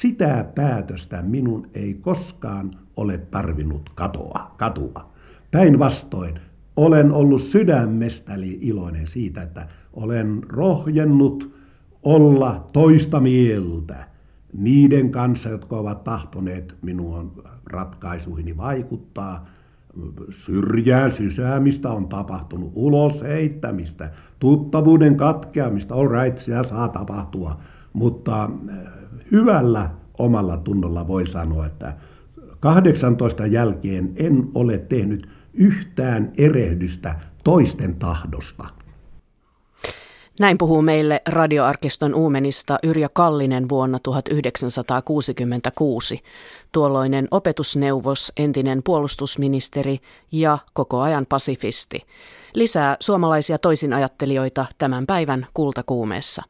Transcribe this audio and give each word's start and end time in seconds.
Sitä 0.00 0.44
päätöstä 0.54 1.22
minun 1.22 1.66
ei 1.74 1.94
koskaan 1.94 2.70
ole 2.96 3.18
tarvinnut 3.18 3.90
katoa, 3.94 4.54
katua. 4.56 5.10
Päinvastoin 5.50 6.40
olen 6.76 7.12
ollut 7.12 7.42
sydämestäni 7.42 8.58
iloinen 8.60 9.06
siitä, 9.06 9.42
että 9.42 9.68
olen 9.92 10.42
rohjennut 10.48 11.54
olla 12.02 12.68
toista 12.72 13.20
mieltä 13.20 14.06
niiden 14.52 15.10
kanssa, 15.10 15.48
jotka 15.48 15.76
ovat 15.76 16.04
tahtoneet 16.04 16.74
minun 16.82 17.32
ratkaisuihini 17.66 18.56
vaikuttaa. 18.56 19.46
Syrjään 20.30 21.12
sysäämistä 21.12 21.90
on 21.90 22.08
tapahtunut, 22.08 22.72
ulos 22.74 23.22
heittämistä, 23.22 24.10
tuttavuuden 24.38 25.16
katkeamista, 25.16 25.94
all 25.94 26.08
right, 26.08 26.38
siellä 26.38 26.68
saa 26.68 26.88
tapahtua, 26.88 27.60
mutta 27.92 28.50
eh, 28.68 28.76
hyvällä 29.30 29.90
omalla 30.18 30.56
tunnolla 30.56 31.08
voi 31.08 31.26
sanoa, 31.26 31.66
että 31.66 31.96
18 32.60 33.46
jälkeen 33.46 34.12
en 34.16 34.48
ole 34.54 34.78
tehnyt 34.78 35.28
yhtään 35.54 36.32
erehdystä 36.36 37.20
toisten 37.44 37.94
tahdosta. 37.94 38.80
Näin 40.40 40.58
puhuu 40.58 40.82
meille 40.82 41.22
radioarkiston 41.28 42.14
uumenista 42.14 42.78
Yrjö 42.82 43.08
Kallinen 43.12 43.68
vuonna 43.68 43.98
1966, 44.02 46.18
tuolloinen 46.72 47.28
opetusneuvos, 47.30 48.32
entinen 48.36 48.80
puolustusministeri 48.84 49.98
ja 50.32 50.58
koko 50.72 51.00
ajan 51.00 51.26
pasifisti. 51.28 52.02
Lisää 52.54 52.96
suomalaisia 53.00 53.58
toisinajattelijoita 53.58 54.66
tämän 54.78 55.06
päivän 55.06 55.46
kultakuumeessa. 55.54 56.42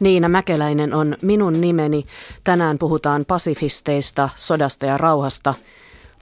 Niina 0.00 0.28
Mäkeläinen 0.28 0.94
on 0.94 1.16
minun 1.22 1.60
nimeni. 1.60 2.02
Tänään 2.44 2.78
puhutaan 2.78 3.24
pasifisteista, 3.24 4.28
sodasta 4.36 4.86
ja 4.86 4.98
rauhasta. 4.98 5.54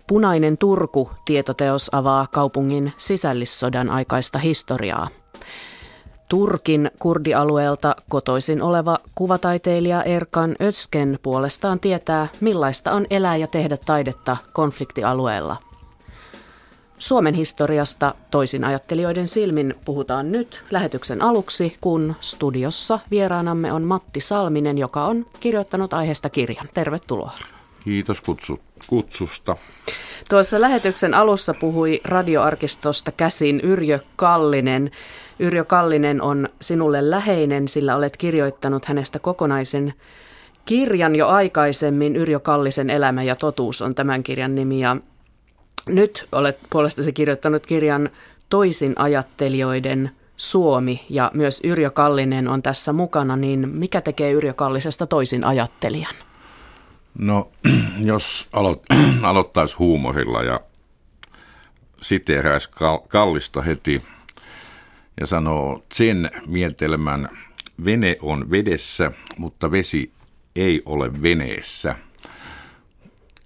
Punainen 0.07 0.59
Turku 0.59 1.11
tietoteos 1.25 1.89
avaa 1.93 2.27
kaupungin 2.33 2.93
sisällissodan 2.97 3.91
aikaista 3.91 4.39
historiaa. 4.39 5.09
Turkin 6.29 6.91
kurdialueelta 6.99 7.97
kotoisin 8.09 8.63
oleva 8.63 8.99
kuvataiteilija 9.15 10.03
Erkan 10.03 10.57
Ötsken 10.63 11.19
puolestaan 11.23 11.81
tietää, 11.81 12.29
millaista 12.41 12.93
on 12.93 13.07
elää 13.11 13.37
ja 13.37 13.47
tehdä 13.47 13.77
taidetta 13.87 14.37
konfliktialueella– 14.53 15.57
Suomen 16.99 17.35
historiasta 17.35 18.15
toisin 18.31 18.65
ajattelijoiden 18.65 19.29
silmin 19.29 19.75
puhutaan 19.85 20.33
nyt 20.33 20.65
lähetyksen 20.71 21.23
aluksi, 21.23 21.77
kun 21.81 22.15
studiossa 22.21 23.01
vieraanamme 23.11 23.73
on 23.73 23.85
Matti 23.85 24.21
Salminen, 24.21 24.79
joka 24.79 25.05
on 25.05 25.27
kirjoittanut 25.41 25.95
aiheesta 25.95 26.31
kirjan. 26.31 26.69
Tervetuloa. 26.75 27.33
Kiitos 27.85 28.21
kutsu, 28.21 28.59
kutsusta. 28.87 29.57
Tuossa 30.29 30.61
lähetyksen 30.61 31.15
alussa 31.15 31.55
puhui 31.55 32.01
radioarkistosta 32.05 33.13
käsin 33.13 33.61
Yrjö 33.61 33.99
Kallinen. 34.17 34.91
Yrjö 35.39 35.65
Kallinen 35.65 36.23
on 36.23 36.49
sinulle 36.61 37.11
läheinen, 37.11 37.69
sillä 37.69 37.97
olet 37.97 38.17
kirjoittanut 38.17 38.85
hänestä 38.85 39.19
kokonaisen 39.19 39.95
kirjan 40.65 41.17
jo 41.17 41.29
aikaisemmin. 41.29 42.17
Yrjö 42.17 42.41
Kallisen 42.41 42.91
elämä 42.91 43.23
ja 43.23 43.37
totuus 43.37 43.83
on 43.83 43.95
tämän 43.95 44.23
kirjan 44.23 44.55
nimi 44.55 44.81
ja 44.81 44.97
nyt 45.89 46.29
olet 46.33 46.59
puolestasi 46.71 47.13
kirjoittanut 47.13 47.67
kirjan 47.67 48.11
Toisin 48.49 48.93
ajattelijoiden 48.97 50.11
Suomi 50.37 51.07
ja 51.11 51.31
myös 51.35 51.61
Yrjö 51.65 51.91
Kallinen 51.91 52.49
on 52.49 52.63
tässä 52.63 52.93
mukana, 52.93 53.37
niin 53.37 53.69
mikä 53.69 54.01
tekee 54.01 54.33
Yrjö 54.33 54.55
Kallisesta 54.55 55.07
toisin 55.07 55.45
ajattelijan? 55.45 56.15
No, 57.19 57.51
jos 58.05 58.49
aloit, 58.53 58.83
aloittaisi 59.23 59.77
huumorilla 59.77 60.43
ja 60.43 60.61
siteeräisi 62.03 62.71
Kallista 63.09 63.63
heti 63.63 64.03
ja 65.21 65.27
sanoo 65.27 65.83
sen 65.93 66.31
mieltelmän, 66.47 67.29
vene 67.85 68.17
on 68.23 68.51
vedessä, 68.51 69.13
mutta 69.39 69.71
vesi 69.71 70.13
ei 70.57 70.83
ole 70.87 71.23
veneessä. 71.23 71.95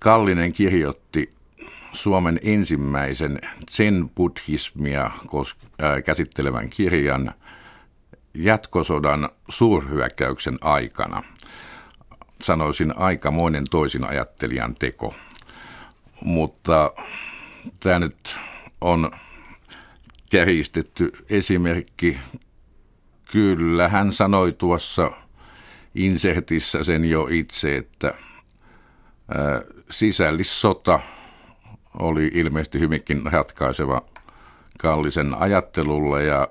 Kallinen 0.00 0.52
kirjoitti 0.52 1.32
Suomen 1.92 2.40
ensimmäisen 2.42 3.40
zen-buddhismia 3.70 5.10
käsittelevän 6.04 6.70
kirjan 6.70 7.34
jatkosodan 8.34 9.28
suurhyökkäyksen 9.48 10.58
aikana. 10.60 11.22
Sanoisin 12.42 12.98
aikamoinen 12.98 13.64
toisin 13.70 14.04
ajattelijan 14.08 14.74
teko. 14.74 15.14
Mutta 16.24 16.92
tämä 17.80 17.98
nyt 17.98 18.38
on 18.80 19.10
kärjistetty 20.30 21.12
esimerkki. 21.30 22.18
Kyllä 23.32 23.88
hän 23.88 24.12
sanoi 24.12 24.52
tuossa 24.52 25.10
insertissä 25.94 26.84
sen 26.84 27.04
jo 27.04 27.28
itse, 27.30 27.76
että 27.76 28.14
sisällissota– 29.90 31.00
oli 31.98 32.30
ilmeisesti 32.34 32.80
hyvinkin 32.80 33.22
ratkaiseva 33.32 34.02
Kallisen 34.78 35.34
ajattelulle 35.34 36.24
ja 36.24 36.48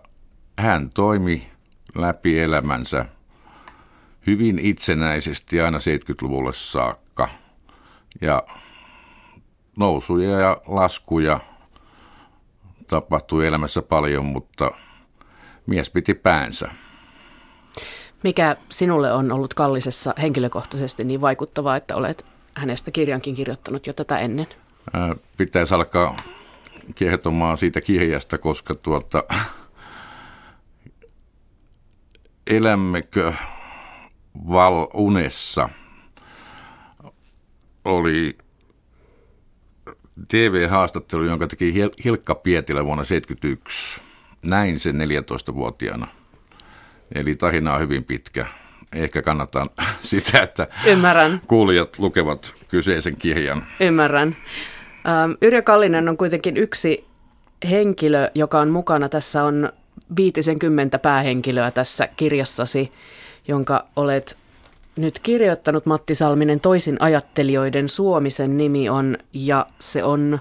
hän 0.59 0.89
toimi 0.89 1.51
läpi 1.95 2.39
elämänsä 2.39 3.05
hyvin 4.27 4.59
itsenäisesti 4.59 5.61
aina 5.61 5.77
70-luvulle 5.77 6.53
saakka. 6.53 7.29
Ja 8.21 8.43
nousuja 9.77 10.39
ja 10.39 10.57
laskuja 10.67 11.39
tapahtui 12.87 13.47
elämässä 13.47 13.81
paljon, 13.81 14.25
mutta 14.25 14.71
mies 15.65 15.89
piti 15.89 16.13
päänsä. 16.13 16.71
Mikä 18.23 18.55
sinulle 18.69 19.13
on 19.13 19.31
ollut 19.31 19.53
Kallisessa 19.53 20.13
henkilökohtaisesti 20.21 21.03
niin 21.03 21.21
vaikuttavaa, 21.21 21.75
että 21.75 21.95
olet 21.95 22.25
hänestä 22.53 22.91
kirjankin 22.91 23.35
kirjoittanut 23.35 23.87
jo 23.87 23.93
tätä 23.93 24.17
ennen? 24.17 24.47
Pitäisi 25.37 25.73
alkaa 25.73 26.17
kertomaan 26.95 27.57
siitä 27.57 27.81
kirjasta, 27.81 28.37
koska 28.37 28.75
tuota, 28.75 29.23
elämmekö 32.47 33.33
val 34.47 34.87
unessa 34.93 35.69
oli 37.85 38.37
TV-haastattelu, 40.27 41.23
jonka 41.23 41.47
teki 41.47 41.73
Hilkka 42.05 42.35
Pietilä 42.35 42.85
vuonna 42.85 43.03
1971. 43.03 44.01
Näin 44.45 44.79
sen 44.79 44.95
14-vuotiaana. 44.95 46.07
Eli 47.15 47.35
tarina 47.35 47.73
on 47.73 47.81
hyvin 47.81 48.03
pitkä. 48.03 48.60
Ehkä 48.95 49.21
kannattaa 49.21 49.67
sitä, 50.01 50.39
että 50.39 50.67
Ymmärrän. 50.85 51.41
kuulijat 51.47 51.99
lukevat 51.99 52.53
kyseisen 52.67 53.15
kirjan. 53.15 53.63
Ymmärrän. 53.79 54.35
Ähm, 55.07 55.31
Yrjö 55.41 55.61
Kallinen 55.61 56.09
on 56.09 56.17
kuitenkin 56.17 56.57
yksi 56.57 57.05
henkilö, 57.69 58.31
joka 58.35 58.59
on 58.59 58.69
mukana. 58.69 59.09
Tässä 59.09 59.43
on 59.43 59.69
viitisenkymmentä 60.15 60.99
päähenkilöä 60.99 61.71
tässä 61.71 62.07
kirjassasi, 62.07 62.91
jonka 63.47 63.87
olet 63.95 64.37
nyt 64.97 65.19
kirjoittanut 65.19 65.85
Matti 65.85 66.15
Salminen 66.15 66.59
toisin 66.59 67.01
ajattelijoiden 67.01 67.89
Suomisen 67.89 68.57
nimi 68.57 68.89
on, 68.89 69.17
ja 69.33 69.65
se 69.79 70.03
on 70.03 70.39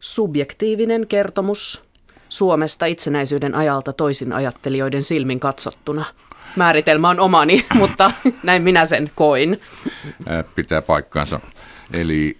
subjektiivinen 0.00 1.06
kertomus 1.06 1.84
Suomesta 2.28 2.86
itsenäisyyden 2.86 3.54
ajalta 3.54 3.92
toisin 3.92 4.32
ajattelijoiden 4.32 5.02
silmin 5.02 5.40
katsottuna. 5.40 6.04
Määritelmä 6.56 7.08
on 7.08 7.20
omani, 7.20 7.66
mutta 7.74 8.10
näin 8.42 8.62
minä 8.62 8.84
sen 8.84 9.10
koin. 9.14 9.60
Pitää 10.54 10.82
paikkansa. 10.82 11.40
Eli 11.92 12.38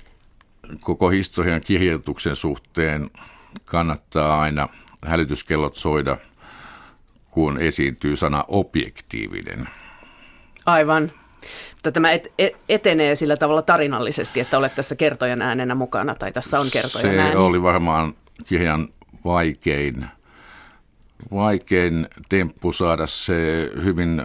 koko 0.81 1.09
historian 1.11 1.61
kirjoituksen 1.61 2.37
suhteen 2.37 3.11
kannattaa 3.65 4.41
aina 4.41 4.69
hälytyskellot 5.07 5.77
soida, 5.77 6.17
kun 7.31 7.59
esiintyy 7.61 8.17
sana 8.17 8.45
objektiivinen. 8.49 9.69
Aivan. 10.67 11.13
Mutta 11.73 11.93
tämä 11.93 12.13
et, 12.13 12.33
etenee 12.69 13.15
sillä 13.15 13.37
tavalla 13.37 13.63
tarinallisesti, 13.63 14.41
että 14.41 14.59
olet 14.59 14.75
tässä 14.75 14.95
kertojan 14.97 15.43
äänenä 15.43 15.75
mukana, 15.75 16.15
tai 16.15 16.33
tässä 16.33 16.61
on 16.61 16.67
kertojan 16.73 17.15
Se 17.15 17.21
ääni. 17.21 17.37
oli 17.37 17.63
varmaan 17.63 18.15
kirjan 18.45 18.89
vaikein, 19.25 20.07
vaikein 21.33 22.09
temppu 22.29 22.73
saada 22.73 23.07
se 23.07 23.71
hyvin, 23.85 24.23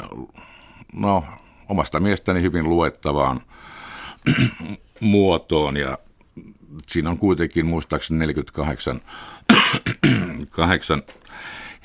no 0.93 1.23
omasta 1.69 1.99
mielestäni 1.99 2.41
hyvin 2.41 2.69
luettavaan 2.69 3.41
muotoon. 4.99 5.77
Ja 5.77 5.97
siinä 6.87 7.09
on 7.09 7.17
kuitenkin 7.17 7.65
muistaakseni 7.65 8.19
48 8.19 9.01
kahdeksan 10.49 11.03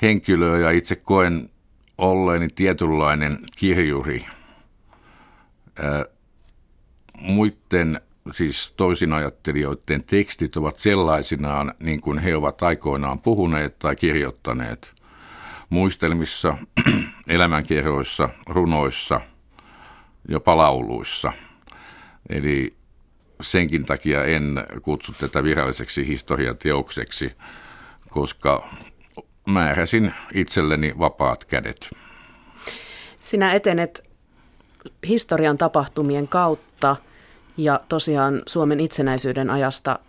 henkilöä. 0.01 0.59
Ja 0.59 0.71
itse 0.71 0.95
koen 0.95 1.49
olleeni 1.97 2.47
tietynlainen 2.47 3.39
kirjuri. 3.57 4.25
muiden 7.21 8.01
siis 8.31 8.73
toisinajattelijoiden 8.77 10.03
tekstit 10.03 10.57
ovat 10.57 10.79
sellaisinaan 10.79 11.73
niin 11.79 12.01
kuin 12.01 12.19
he 12.19 12.35
ovat 12.35 12.63
aikoinaan 12.63 13.19
puhuneet 13.19 13.79
tai 13.79 13.95
kirjoittaneet 13.95 14.96
muistelmissa, 15.69 16.57
elämänkerroissa, 17.27 18.29
runoissa, 18.47 19.21
jopa 20.27 20.57
lauluissa. 20.57 21.33
Eli 22.29 22.73
senkin 23.41 23.85
takia 23.85 24.25
en 24.25 24.65
kutsu 24.81 25.13
tätä 25.19 25.43
viralliseksi 25.43 26.07
historiateokseksi, 26.07 27.31
koska 28.09 28.69
määräsin 29.47 30.13
itselleni 30.33 30.93
vapaat 30.99 31.45
kädet. 31.45 31.89
Sinä 33.19 33.53
etenet 33.53 34.09
historian 35.07 35.57
tapahtumien 35.57 36.27
kautta 36.27 36.95
ja 37.57 37.79
tosiaan 37.89 38.43
Suomen 38.45 38.79
itsenäisyyden 38.79 39.49
ajasta 39.49 39.99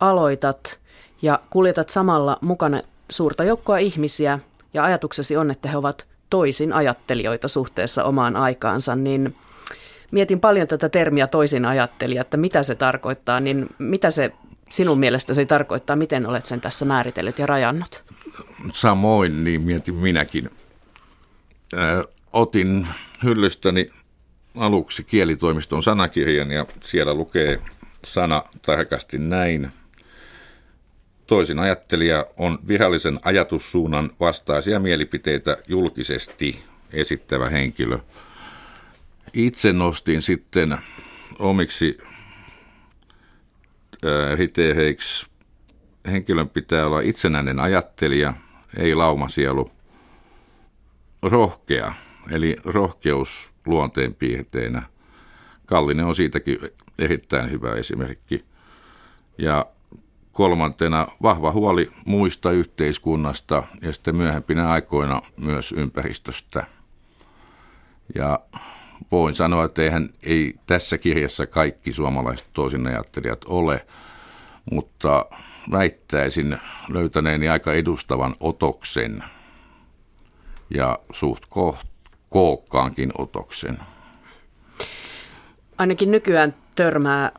aloitat 0.00 0.78
ja 1.22 1.40
kuljetat 1.50 1.90
samalla 1.90 2.38
mukana 2.40 2.82
suurta 3.10 3.44
joukkoa 3.44 3.78
ihmisiä 3.78 4.38
ja 4.76 4.84
ajatuksesi 4.84 5.36
on, 5.36 5.50
että 5.50 5.68
he 5.68 5.76
ovat 5.76 6.06
toisin 6.30 6.72
ajattelijoita 6.72 7.48
suhteessa 7.48 8.04
omaan 8.04 8.36
aikaansa, 8.36 8.96
niin 8.96 9.36
mietin 10.10 10.40
paljon 10.40 10.68
tätä 10.68 10.88
termiä 10.88 11.26
toisin 11.26 11.64
ajattelija, 11.64 12.22
että 12.22 12.36
mitä 12.36 12.62
se 12.62 12.74
tarkoittaa, 12.74 13.40
niin 13.40 13.66
mitä 13.78 14.10
se 14.10 14.32
sinun 14.68 14.98
mielestäsi 14.98 15.46
tarkoittaa, 15.46 15.96
miten 15.96 16.26
olet 16.26 16.44
sen 16.44 16.60
tässä 16.60 16.84
määritellyt 16.84 17.38
ja 17.38 17.46
rajannut? 17.46 18.04
Samoin, 18.72 19.44
niin 19.44 19.62
mietin 19.62 19.94
minäkin. 19.94 20.50
Ö, 21.72 22.08
otin 22.32 22.86
hyllystäni 23.24 23.90
aluksi 24.56 25.04
kielitoimiston 25.04 25.82
sanakirjan 25.82 26.50
ja 26.50 26.66
siellä 26.80 27.14
lukee 27.14 27.60
sana 28.04 28.42
tarkasti 28.62 29.18
näin. 29.18 29.70
Toisin 31.26 31.58
ajattelija 31.58 32.26
on 32.36 32.58
virallisen 32.68 33.18
ajatussuunnan 33.24 34.10
vastaisia 34.20 34.80
mielipiteitä 34.80 35.56
julkisesti 35.68 36.62
esittävä 36.92 37.48
henkilö. 37.48 37.98
Itse 39.32 39.72
nostin 39.72 40.22
sitten 40.22 40.78
omiksi 41.38 41.98
kriteereiksi 44.34 45.26
henkilön 46.06 46.48
pitää 46.48 46.86
olla 46.86 47.00
itsenäinen 47.00 47.60
ajattelija, 47.60 48.34
ei 48.78 48.94
laumasielu, 48.94 49.70
rohkea, 51.22 51.94
eli 52.30 52.56
rohkeus 52.64 53.52
luonteen 53.66 54.14
piirteinä. 54.14 54.82
Kallinen 55.66 56.04
on 56.06 56.14
siitäkin 56.14 56.58
erittäin 56.98 57.50
hyvä 57.50 57.74
esimerkki. 57.74 58.44
Ja 59.38 59.66
kolmantena 60.36 61.08
vahva 61.22 61.52
huoli 61.52 61.90
muista 62.04 62.50
yhteiskunnasta 62.50 63.62
ja 63.82 63.92
sitten 63.92 64.16
myöhempinä 64.16 64.68
aikoina 64.70 65.22
myös 65.36 65.72
ympäristöstä. 65.72 66.66
Ja 68.14 68.40
voin 69.12 69.34
sanoa, 69.34 69.64
että 69.64 69.82
eihän 69.82 70.10
ei 70.22 70.54
tässä 70.66 70.98
kirjassa 70.98 71.46
kaikki 71.46 71.92
suomalaiset 71.92 72.46
toisinajattelijat 72.52 73.44
ole, 73.44 73.86
mutta 74.70 75.26
väittäisin 75.70 76.58
löytäneeni 76.88 77.48
aika 77.48 77.72
edustavan 77.72 78.34
otoksen 78.40 79.24
ja 80.70 80.98
suht 81.10 81.42
kookkaankin 82.30 83.12
otoksen. 83.18 83.78
Ainakin 85.78 86.10
nykyään 86.10 86.54
törmää 86.74 87.32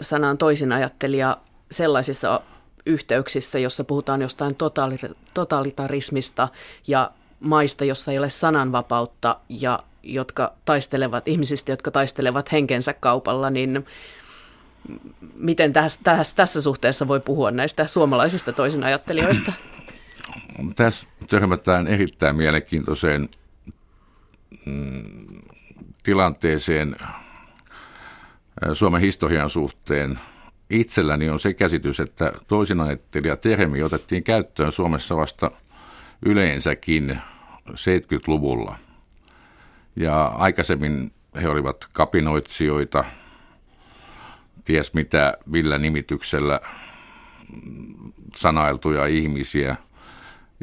sanaan 0.00 0.38
toisinajattelija 0.38 1.36
sellaisissa 1.70 2.40
yhteyksissä, 2.86 3.58
jossa 3.58 3.84
puhutaan 3.84 4.22
jostain 4.22 4.56
totalitarismista 5.34 6.48
ja 6.86 7.10
maista, 7.40 7.84
jossa 7.84 8.12
ei 8.12 8.18
ole 8.18 8.28
sananvapautta 8.28 9.36
ja 9.48 9.78
jotka 10.02 10.52
taistelevat, 10.64 11.28
ihmisistä, 11.28 11.72
jotka 11.72 11.90
taistelevat 11.90 12.52
henkensä 12.52 12.92
kaupalla, 12.92 13.50
niin 13.50 13.86
miten 15.34 15.72
tässä, 15.72 16.00
tässä, 16.02 16.36
tässä 16.36 16.62
suhteessa 16.62 17.08
voi 17.08 17.20
puhua 17.20 17.50
näistä 17.50 17.86
suomalaisista 17.86 18.52
toisinajattelijoista? 18.52 19.52
Tässä 20.76 21.06
törmätään 21.28 21.86
erittäin 21.86 22.36
mielenkiintoiseen 22.36 23.28
mm, 24.66 25.42
tilanteeseen 26.02 26.96
Suomen 28.72 29.00
historian 29.00 29.50
suhteen. 29.50 30.18
Itselläni 30.70 31.28
on 31.28 31.40
se 31.40 31.54
käsitys, 31.54 32.00
että 32.00 32.32
toisinajattelija 32.48 33.36
termi 33.36 33.82
otettiin 33.82 34.24
käyttöön 34.24 34.72
Suomessa 34.72 35.16
vasta 35.16 35.50
yleensäkin 36.26 37.20
70-luvulla. 37.70 38.76
Ja 39.96 40.26
aikaisemmin 40.26 41.12
he 41.42 41.48
olivat 41.48 41.86
kapinoitsijoita, 41.92 43.04
ties 44.64 44.94
mitä, 44.94 45.38
millä 45.46 45.78
nimityksellä 45.78 46.60
sanailtuja 48.36 49.06
ihmisiä, 49.06 49.76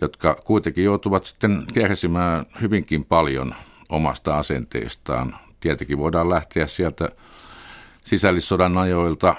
jotka 0.01 0.37
kuitenkin 0.45 0.83
joutuvat 0.83 1.25
sitten 1.25 1.63
kärsimään 1.73 2.43
hyvinkin 2.61 3.05
paljon 3.05 3.55
omasta 3.89 4.37
asenteestaan. 4.37 5.35
Tietenkin 5.59 5.97
voidaan 5.97 6.29
lähteä 6.29 6.67
sieltä 6.67 7.09
sisällissodan 8.05 8.77
ajoilta, 8.77 9.35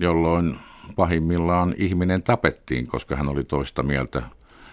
jolloin 0.00 0.58
pahimmillaan 0.96 1.74
ihminen 1.76 2.22
tapettiin, 2.22 2.86
koska 2.86 3.16
hän 3.16 3.28
oli 3.28 3.44
toista 3.44 3.82
mieltä. 3.82 4.22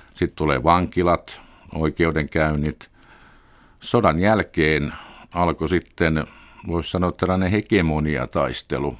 Sitten 0.09 0.35
tulee 0.35 0.63
vankilat, 0.63 1.41
oikeudenkäynnit. 1.75 2.89
Sodan 3.79 4.19
jälkeen 4.19 4.93
alkoi 5.33 5.69
sitten, 5.69 6.23
voisi 6.67 6.91
sanoa, 6.91 7.11
tällainen 7.11 7.51
hegemoniataistelu, 7.51 8.97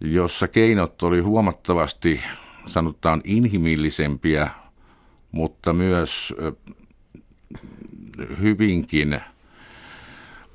jossa 0.00 0.48
keinot 0.48 1.02
oli 1.02 1.20
huomattavasti, 1.20 2.20
sanotaan, 2.66 3.20
inhimillisempiä, 3.24 4.50
mutta 5.32 5.72
myös 5.72 6.34
hyvinkin 8.40 9.20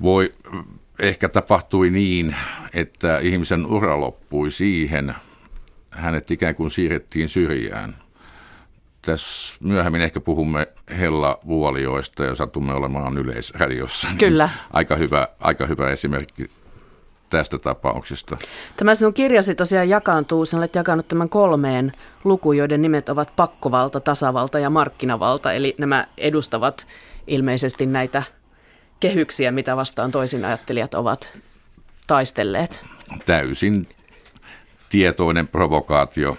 voi, 0.01 0.33
ehkä 0.99 1.29
tapahtui 1.29 1.89
niin, 1.89 2.35
että 2.73 3.19
ihmisen 3.19 3.65
ura 3.65 3.99
loppui 3.99 4.51
siihen, 4.51 5.15
hänet 5.91 6.31
ikään 6.31 6.55
kuin 6.55 6.71
siirrettiin 6.71 7.29
syrjään. 7.29 7.95
Tässä 9.01 9.57
myöhemmin 9.59 10.01
ehkä 10.01 10.19
puhumme 10.19 10.67
Hella 10.97 11.39
Vuolioista 11.47 12.23
ja 12.23 12.35
satumme 12.35 12.73
olemaan 12.73 13.17
yleisradiossa. 13.17 14.07
Niin 14.07 14.17
Kyllä. 14.17 14.49
Aika, 14.73 14.95
hyvä, 14.95 15.27
aika 15.39 15.65
hyvä 15.65 15.89
esimerkki 15.89 16.49
tästä 17.29 17.57
tapauksesta. 17.57 18.37
Tämä 18.77 18.95
sinun 18.95 19.13
kirjasi 19.13 19.55
tosiaan 19.55 19.89
jakaantuu, 19.89 20.45
sinä 20.45 20.59
olet 20.59 20.75
jakanut 20.75 21.07
tämän 21.07 21.29
kolmeen 21.29 21.91
lukuun, 22.23 22.57
joiden 22.57 22.81
nimet 22.81 23.09
ovat 23.09 23.35
pakkovalta, 23.35 23.99
tasavalta 23.99 24.59
ja 24.59 24.69
markkinavalta, 24.69 25.53
eli 25.53 25.75
nämä 25.77 26.07
edustavat 26.17 26.87
ilmeisesti 27.27 27.85
näitä 27.85 28.23
kehyksiä, 28.99 29.51
mitä 29.51 29.75
vastaan 29.75 30.11
toisin 30.11 30.45
ajattelijat 30.45 30.93
ovat 30.93 31.29
taistelleet. 32.07 32.85
Täysin 33.25 33.87
tietoinen 34.89 35.47
provokaatio, 35.47 36.37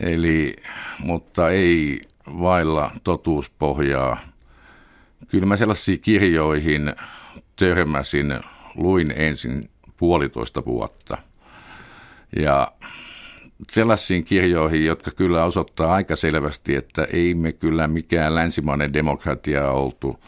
eli, 0.00 0.56
mutta 0.98 1.50
ei 1.50 2.00
vailla 2.26 2.90
totuuspohjaa. 3.04 4.18
Kyllä 5.28 5.46
mä 5.46 5.56
sellaisiin 5.56 6.00
kirjoihin 6.00 6.94
törmäsin, 7.56 8.40
luin 8.74 9.14
ensin 9.16 9.70
puolitoista 9.96 10.64
vuotta. 10.64 11.18
Ja 12.36 12.72
sellaisiin 13.70 14.24
kirjoihin, 14.24 14.84
jotka 14.84 15.10
kyllä 15.10 15.44
osoittaa 15.44 15.94
aika 15.94 16.16
selvästi, 16.16 16.74
että 16.74 17.06
ei 17.12 17.34
me 17.34 17.52
kyllä 17.52 17.86
mikään 17.88 18.34
länsimainen 18.34 18.92
demokratia 18.92 19.70
oltu 19.70 20.20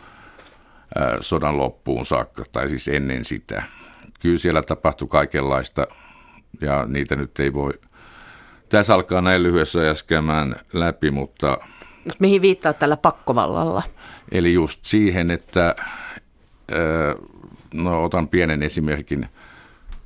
sodan 1.20 1.58
loppuun 1.58 2.06
saakka, 2.06 2.44
tai 2.52 2.68
siis 2.68 2.88
ennen 2.88 3.24
sitä. 3.24 3.62
Kyllä 4.20 4.38
siellä 4.38 4.62
tapahtui 4.62 5.08
kaikenlaista, 5.08 5.86
ja 6.60 6.84
niitä 6.86 7.16
nyt 7.16 7.38
ei 7.38 7.52
voi 7.52 7.72
tässä 8.68 8.94
alkaa 8.94 9.20
näin 9.20 9.42
lyhyessä 9.42 9.80
ajassa 9.80 10.04
läpi, 10.72 11.10
mutta... 11.10 11.58
Mihin 12.18 12.42
viittaa 12.42 12.72
tällä 12.72 12.96
pakkovallalla? 12.96 13.82
Eli 14.32 14.52
just 14.52 14.84
siihen, 14.84 15.30
että 15.30 15.74
no 17.74 18.04
otan 18.04 18.28
pienen 18.28 18.62
esimerkin. 18.62 19.28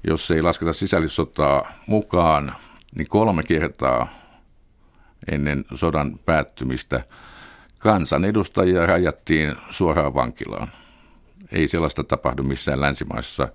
jos 0.07 0.31
ei 0.31 0.43
lasketa 0.43 0.73
sisällissotaa 0.73 1.73
mukaan, 1.87 2.55
niin 2.95 3.09
kolme 3.09 3.43
kertaa 3.43 4.09
ennen 5.33 5.65
sodan 5.75 6.19
päättymistä 6.19 7.05
kansanedustajia 7.81 8.87
rajattiin 8.87 9.57
suoraan 9.71 10.15
vankilaan. 10.15 10.69
Ei 11.53 11.69
sellaista 11.69 12.05
tapahdu 12.05 12.43
missään 12.43 12.81
länsimaissa 12.81 13.49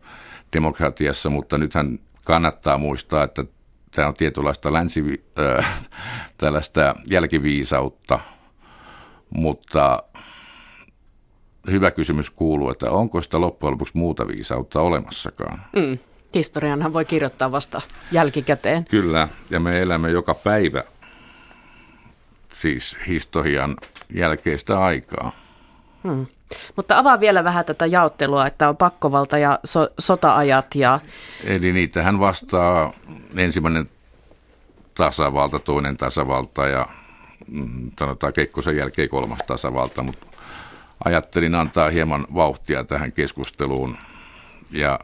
demokratiassa, 0.53 1.29
mutta 1.29 1.58
nythän 1.58 2.00
kannattaa 2.24 2.77
muistaa, 2.77 3.24
että 3.24 3.46
tämä 3.91 4.08
on 4.08 4.13
tietynlaista 4.13 4.74
länsi, 4.74 5.25
äh, 5.39 5.79
tällaista 6.38 6.96
jälkiviisautta, 7.10 8.20
mutta 9.29 10.03
hyvä 11.72 11.91
kysymys 11.91 12.29
kuuluu, 12.29 12.70
että 12.70 12.91
onko 12.91 13.22
sitä 13.22 13.41
loppujen 13.41 13.72
lopuksi 13.72 13.98
muuta 13.98 14.27
viisautta 14.27 14.82
olemassakaan? 14.82 15.62
Mm. 15.75 15.98
Historianhan 16.34 16.94
voi 16.94 17.05
kirjoittaa 17.05 17.51
vasta 17.51 17.82
jälkikäteen. 18.12 18.86
Kyllä, 18.86 19.27
ja 19.50 19.60
me 19.60 19.82
elämme 19.82 20.10
joka 20.10 20.34
päivä 20.34 20.84
siis 22.53 22.98
historian 23.08 23.77
jälkeistä 24.13 24.79
aikaa. 24.79 25.31
Hmm. 26.03 26.25
Mutta 26.75 26.97
avaa 26.97 27.19
vielä 27.19 27.43
vähän 27.43 27.65
tätä 27.65 27.85
jaottelua, 27.85 28.47
että 28.47 28.69
on 28.69 28.77
pakkovalta 28.77 29.38
ja 29.38 29.59
so- 29.63 29.89
sota-ajat. 30.00 30.75
Ja... 30.75 31.00
Eli 31.43 31.74
niitähän 31.74 32.19
vastaa 32.19 32.93
ensimmäinen 33.35 33.89
tasavalta, 34.95 35.59
toinen 35.59 35.97
tasavalta 35.97 36.67
ja 36.67 36.88
mm, 37.47 37.91
sanotaan 38.00 38.33
Kekkosen 38.33 38.77
jälkeen 38.77 39.09
kolmas 39.09 39.39
tasavalta, 39.47 40.03
mutta 40.03 40.25
ajattelin 41.05 41.55
antaa 41.55 41.89
hieman 41.89 42.27
vauhtia 42.35 42.83
tähän 42.83 43.12
keskusteluun 43.12 43.97
ja 44.71 45.00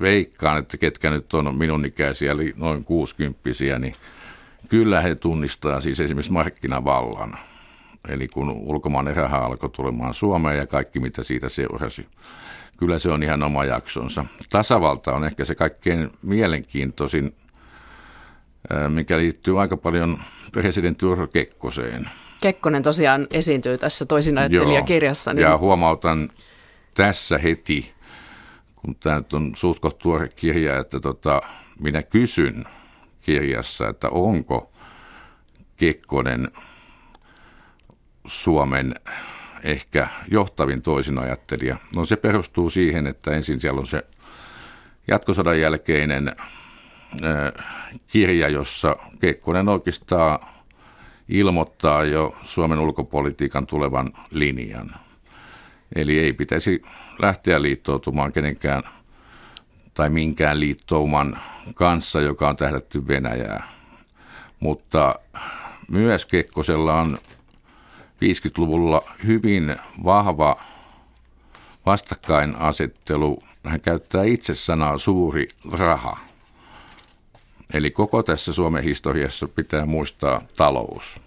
veikkaan, 0.00 0.58
että 0.58 0.76
ketkä 0.76 1.10
nyt 1.10 1.34
on 1.34 1.54
minun 1.54 1.86
ikäisiä, 1.86 2.32
eli 2.32 2.54
noin 2.56 2.84
60 2.84 3.40
niin 3.78 3.94
kyllä 4.68 5.00
he 5.00 5.14
tunnistaa 5.14 5.80
siis 5.80 6.00
esimerkiksi 6.00 6.32
markkinavallan. 6.32 7.38
Eli 8.08 8.28
kun 8.28 8.50
ulkomaan 8.50 9.16
raha 9.16 9.38
alkoi 9.38 9.70
tulemaan 9.70 10.14
Suomeen 10.14 10.58
ja 10.58 10.66
kaikki 10.66 11.00
mitä 11.00 11.24
siitä 11.24 11.48
seurasi. 11.48 12.08
Kyllä 12.76 12.98
se 12.98 13.10
on 13.10 13.22
ihan 13.22 13.42
oma 13.42 13.64
jaksonsa. 13.64 14.24
Tasavalta 14.50 15.14
on 15.14 15.24
ehkä 15.24 15.44
se 15.44 15.54
kaikkein 15.54 16.10
mielenkiintoisin, 16.22 17.34
mikä 18.88 19.18
liittyy 19.18 19.60
aika 19.60 19.76
paljon 19.76 20.18
presidentti 20.52 21.06
Urho 21.06 21.26
Kekkoseen. 21.26 22.08
Kekkonen 22.40 22.82
tosiaan 22.82 23.26
esiintyy 23.30 23.78
tässä 23.78 24.06
toisinäyttelijäkirjassa. 24.06 25.32
Niin... 25.32 25.42
Ja 25.42 25.58
huomautan 25.58 26.30
tässä 26.94 27.38
heti, 27.38 27.92
kun 28.76 28.94
tämä 28.94 29.16
nyt 29.16 29.34
on 29.34 29.52
suht 29.56 29.82
tuore 29.98 30.28
kirja, 30.36 30.78
että 30.78 31.00
tota, 31.00 31.40
minä 31.80 32.02
kysyn 32.02 32.64
kirjassa, 33.24 33.88
että 33.88 34.08
onko 34.08 34.72
Kekkonen 35.76 36.50
Suomen 38.26 38.94
ehkä 39.62 40.08
johtavin 40.30 40.82
toisinajattelija. 40.82 41.76
No 41.96 42.04
se 42.04 42.16
perustuu 42.16 42.70
siihen, 42.70 43.06
että 43.06 43.30
ensin 43.30 43.60
siellä 43.60 43.80
on 43.80 43.86
se 43.86 44.02
jatkosodan 45.08 45.60
jälkeinen 45.60 46.36
kirja, 48.06 48.48
jossa 48.48 48.96
Kekkonen 49.20 49.68
oikeastaan 49.68 50.38
ilmoittaa 51.28 52.04
jo 52.04 52.36
Suomen 52.42 52.78
ulkopolitiikan 52.78 53.66
tulevan 53.66 54.12
linjan. 54.30 54.94
Eli 55.96 56.18
ei 56.18 56.32
pitäisi 56.32 56.82
lähteä 57.18 57.62
liittoutumaan 57.62 58.32
kenenkään 58.32 58.82
tai 59.94 60.10
minkään 60.10 60.60
liittouman 60.60 61.40
kanssa, 61.74 62.20
joka 62.20 62.48
on 62.48 62.56
tähdätty 62.56 63.08
Venäjää. 63.08 63.68
Mutta 64.60 65.14
myös 65.90 66.26
Kekkosella 66.26 67.00
on 67.00 67.18
50-luvulla 68.24 69.02
hyvin 69.24 69.76
vahva 70.04 70.60
vastakkainasettelu. 71.86 73.42
Hän 73.64 73.80
käyttää 73.80 74.24
itse 74.24 74.54
sanaa 74.54 74.98
suuri 74.98 75.48
raha. 75.72 76.16
Eli 77.72 77.90
koko 77.90 78.22
tässä 78.22 78.52
Suomen 78.52 78.82
historiassa 78.82 79.48
pitää 79.48 79.86
muistaa 79.86 80.42
talous 80.56 81.20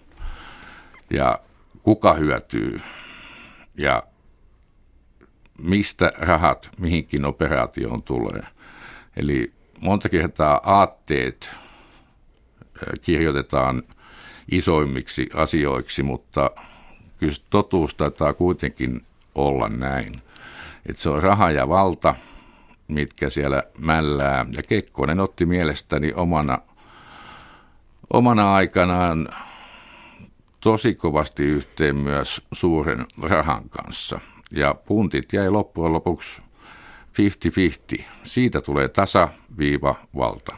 ja 1.10 1.38
kuka 1.82 2.14
hyötyy 2.14 2.80
ja 3.74 4.02
mistä 5.58 6.12
rahat 6.16 6.70
mihinkin 6.78 7.24
operaatioon 7.24 8.02
tulee. 8.02 8.42
Eli 9.18 9.52
monta 9.80 10.08
kertaa 10.08 10.60
aatteet 10.64 11.50
kirjoitetaan 13.02 13.82
isoimmiksi 14.50 15.28
asioiksi, 15.34 16.02
mutta 16.02 16.50
kyllä 17.18 17.32
totuus 17.50 17.94
taitaa 17.94 18.32
kuitenkin 18.32 19.04
olla 19.34 19.68
näin. 19.68 20.22
Että 20.86 21.02
se 21.02 21.10
on 21.10 21.22
raha 21.22 21.50
ja 21.50 21.68
valta, 21.68 22.14
mitkä 22.88 23.30
siellä 23.30 23.62
mällää. 23.78 24.46
Ja 24.56 24.62
Kekkonen 24.68 25.20
otti 25.20 25.46
mielestäni 25.46 26.12
omana, 26.12 26.58
omana 28.12 28.54
aikanaan 28.54 29.28
tosi 30.60 30.94
kovasti 30.94 31.42
yhteen 31.44 31.96
myös 31.96 32.46
suuren 32.52 33.06
rahan 33.22 33.68
kanssa. 33.68 34.20
Ja 34.50 34.74
puntit 34.74 35.32
jäi 35.32 35.50
loppujen 35.50 35.92
lopuksi 35.92 36.42
50-50. 37.18 38.02
Siitä 38.24 38.60
tulee 38.60 38.88
tasaviiva 38.88 39.94
valta. 40.16 40.56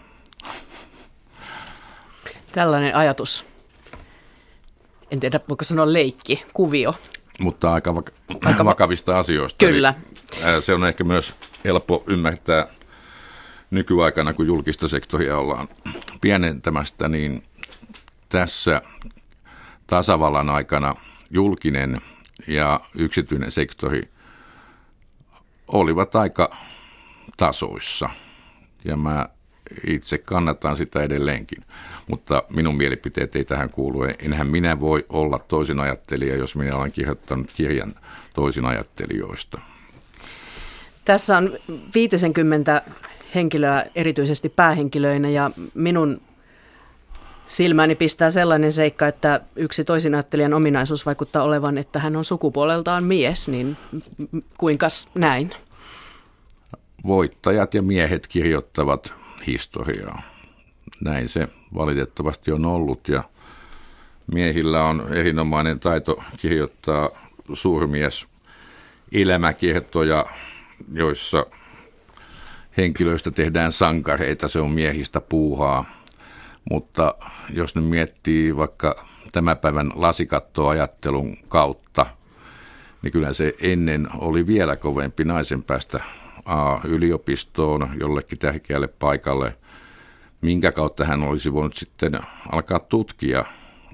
Tällainen 2.52 2.96
ajatus. 2.96 3.46
En 5.10 5.20
tiedä, 5.20 5.40
voiko 5.48 5.64
sanoa 5.64 5.92
leikki, 5.92 6.44
kuvio. 6.54 6.94
Mutta 7.40 7.72
aika, 7.72 7.90
vak- 7.90 8.38
aika 8.44 8.64
vakavista 8.64 9.18
asioista. 9.18 9.66
Kyllä. 9.66 9.94
Eli, 10.44 10.62
se 10.62 10.74
on 10.74 10.86
ehkä 10.86 11.04
myös 11.04 11.34
helppo 11.64 12.04
ymmärtää 12.06 12.66
nykyaikana, 13.70 14.32
kun 14.32 14.46
julkista 14.46 14.88
sektoria 14.88 15.38
ollaan 15.38 15.68
pienentämästä, 16.20 17.08
niin 17.08 17.42
tässä 18.28 18.82
tasavallan 19.86 20.50
aikana 20.50 20.94
julkinen 21.30 22.00
ja 22.46 22.80
yksityinen 22.94 23.50
sektori 23.50 24.09
olivat 25.72 26.16
aika 26.16 26.56
tasoissa. 27.36 28.10
Ja 28.84 28.96
mä 28.96 29.28
itse 29.86 30.18
kannatan 30.18 30.76
sitä 30.76 31.02
edelleenkin. 31.02 31.62
Mutta 32.08 32.42
minun 32.50 32.76
mielipiteet 32.76 33.36
ei 33.36 33.44
tähän 33.44 33.70
kuulu. 33.70 34.02
Enhän 34.02 34.46
minä 34.46 34.80
voi 34.80 35.06
olla 35.08 35.38
toisinajattelija, 35.38 36.36
jos 36.36 36.56
minä 36.56 36.76
olen 36.76 36.92
kirjoittanut 36.92 37.52
kirjan 37.52 37.94
toisinajattelijoista. 38.34 39.60
Tässä 41.04 41.36
on 41.36 41.58
50 41.94 42.82
henkilöä 43.34 43.86
erityisesti 43.94 44.48
päähenkilöinä 44.48 45.28
ja 45.28 45.50
minun 45.74 46.20
silmäni 47.50 47.94
pistää 47.94 48.30
sellainen 48.30 48.72
seikka, 48.72 49.06
että 49.06 49.40
yksi 49.56 49.84
toisinajattelijan 49.84 50.54
ominaisuus 50.54 51.06
vaikuttaa 51.06 51.42
olevan, 51.42 51.78
että 51.78 51.98
hän 51.98 52.16
on 52.16 52.24
sukupuoleltaan 52.24 53.04
mies, 53.04 53.48
niin 53.48 53.76
kuinka 54.58 54.88
näin? 55.14 55.50
Voittajat 57.06 57.74
ja 57.74 57.82
miehet 57.82 58.26
kirjoittavat 58.26 59.14
historiaa. 59.46 60.22
Näin 61.00 61.28
se 61.28 61.48
valitettavasti 61.74 62.52
on 62.52 62.64
ollut 62.64 63.08
ja 63.08 63.24
miehillä 64.32 64.84
on 64.84 65.14
erinomainen 65.14 65.80
taito 65.80 66.22
kirjoittaa 66.36 67.08
suurmies 67.52 68.26
elämäkertoja, 69.12 70.26
joissa 70.92 71.46
henkilöistä 72.76 73.30
tehdään 73.30 73.72
sankareita, 73.72 74.48
se 74.48 74.60
on 74.60 74.70
miehistä 74.70 75.20
puuhaa. 75.20 75.99
Mutta 76.70 77.14
jos 77.54 77.74
nyt 77.74 77.84
miettii 77.84 78.56
vaikka 78.56 79.04
tämän 79.32 79.58
päivän 79.58 79.92
lasikattoajattelun 79.94 81.36
kautta, 81.48 82.06
niin 83.02 83.12
kyllä 83.12 83.32
se 83.32 83.54
ennen 83.60 84.08
oli 84.18 84.46
vielä 84.46 84.76
kovempi 84.76 85.24
naisen 85.24 85.62
päästä 85.62 86.00
A, 86.44 86.78
yliopistoon 86.84 87.88
jollekin 88.00 88.38
tärkeälle 88.38 88.88
paikalle, 88.88 89.56
minkä 90.40 90.72
kautta 90.72 91.04
hän 91.04 91.22
olisi 91.22 91.52
voinut 91.52 91.74
sitten 91.74 92.20
alkaa 92.52 92.78
tutkia 92.78 93.44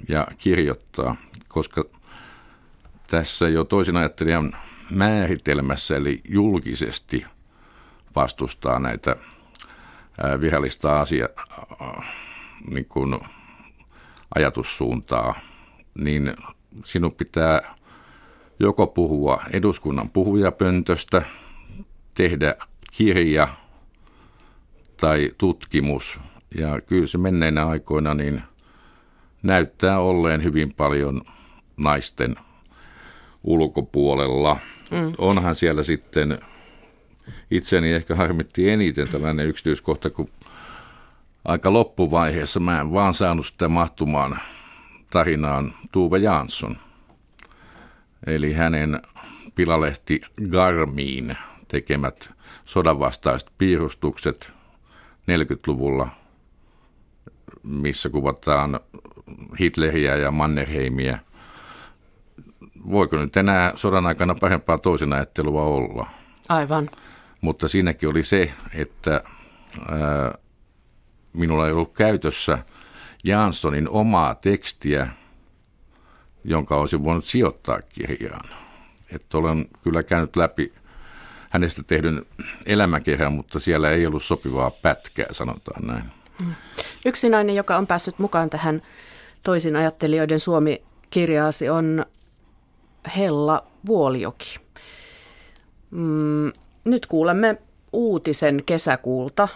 ja 0.09 0.27
kirjoittaa, 0.39 1.17
koska 1.49 1.85
tässä 3.07 3.49
jo 3.49 3.65
toisin 3.65 3.97
ajattelijan 3.97 4.57
määritelmässä, 4.91 5.97
eli 5.97 6.21
julkisesti 6.29 7.27
vastustaa 8.17 8.79
näitä 8.79 9.17
virallista 10.41 11.01
asia, 11.01 11.29
niin 12.71 12.87
kuin 12.87 13.21
ajatussuuntaa, 14.35 15.41
niin 15.99 16.35
sinun 16.85 17.13
pitää 17.13 17.75
joko 18.61 18.87
puhua 18.87 19.43
eduskunnan 19.53 20.11
puhujapöntöstä, 20.11 21.23
tehdä 22.15 22.57
kirja 22.93 23.49
tai 24.97 25.31
tutkimus. 25.39 26.21
Ja 26.59 26.81
kyllä 26.81 27.07
se 27.07 27.19
menneinä 27.19 27.67
aikoina 27.67 28.15
niin 28.15 28.43
näyttää 29.43 29.99
olleen 29.99 30.45
hyvin 30.45 30.75
paljon 30.75 31.23
naisten 31.77 32.37
ulkopuolella. 33.45 34.57
Mm. 34.91 35.13
Onhan 35.19 35.55
siellä 35.55 35.83
sitten, 35.83 36.39
itseni 37.51 37.93
ehkä 37.93 38.15
harmitti 38.15 38.71
eniten 38.71 39.09
tällainen 39.09 39.47
yksityiskohta, 39.47 40.11
kun 40.11 40.31
aika 41.47 41.73
loppuvaiheessa 41.73 42.61
mä 42.61 42.81
en 42.81 42.93
vaan 42.93 43.15
saanut 43.15 43.47
sitä 43.47 43.69
mahtumaan 43.69 44.39
tarinaan 45.11 45.75
Tuve 45.93 46.19
Jansson. 46.19 46.77
Eli 48.27 48.53
hänen 48.53 49.03
pilalehti 49.55 50.21
Garmiin 50.51 51.37
tekemät 51.69 52.31
sodanvastaiset 52.65 53.51
piirustukset 53.59 54.53
40-luvulla, 55.23 56.09
missä 57.63 58.09
kuvataan 58.09 58.81
Hitleriä 59.61 60.17
ja 60.17 60.31
Mannerheimia. 60.31 61.19
Voiko 62.91 63.17
nyt 63.17 63.37
enää 63.37 63.73
sodan 63.77 64.07
aikana 64.07 64.35
parempaa 64.35 64.79
toisen 64.79 65.13
ajattelua 65.13 65.63
olla? 65.63 66.07
Aivan. 66.49 66.91
Mutta 67.41 67.69
siinäkin 67.69 68.09
oli 68.09 68.23
se, 68.23 68.53
että 68.75 69.21
ää, 69.89 70.39
minulla 71.37 71.67
ei 71.67 71.73
ollut 71.73 71.95
käytössä 71.95 72.59
Janssonin 73.25 73.89
omaa 73.89 74.35
tekstiä, 74.35 75.09
jonka 76.45 76.77
olisin 76.77 77.05
voinut 77.05 77.25
sijoittaa 77.25 77.81
kirjaan. 77.83 78.51
Että 79.13 79.39
olen 79.39 79.69
kyllä 79.83 80.03
käynyt 80.03 80.37
läpi 80.37 80.73
hänestä 81.51 81.83
tehdyn 81.83 82.27
elämäkerran, 82.67 83.33
mutta 83.33 83.61
siellä 83.61 83.91
ei 83.91 84.07
ollut 84.07 84.23
sopivaa 84.23 84.71
pätkää, 84.71 85.27
sanotaan 85.31 85.87
näin. 85.87 86.05
Mm. 86.41 86.55
Yksi 87.07 87.29
nainen, 87.29 87.57
joka 87.57 87.77
on 87.77 87.87
päässyt 87.87 88.19
mukaan 88.19 88.51
tähän 88.51 88.83
toisin 89.43 89.77
ajattelijoiden 89.77 90.41
Suomi-kirjaasi, 90.41 91.69
on 91.69 92.07
Hella 93.17 93.67
Vuolioki. 93.87 94.59
Mm, 95.91 96.53
nyt 96.85 97.07
kuulemme 97.07 97.59
uutisen 97.93 98.63
kesäkuulta 98.67 99.49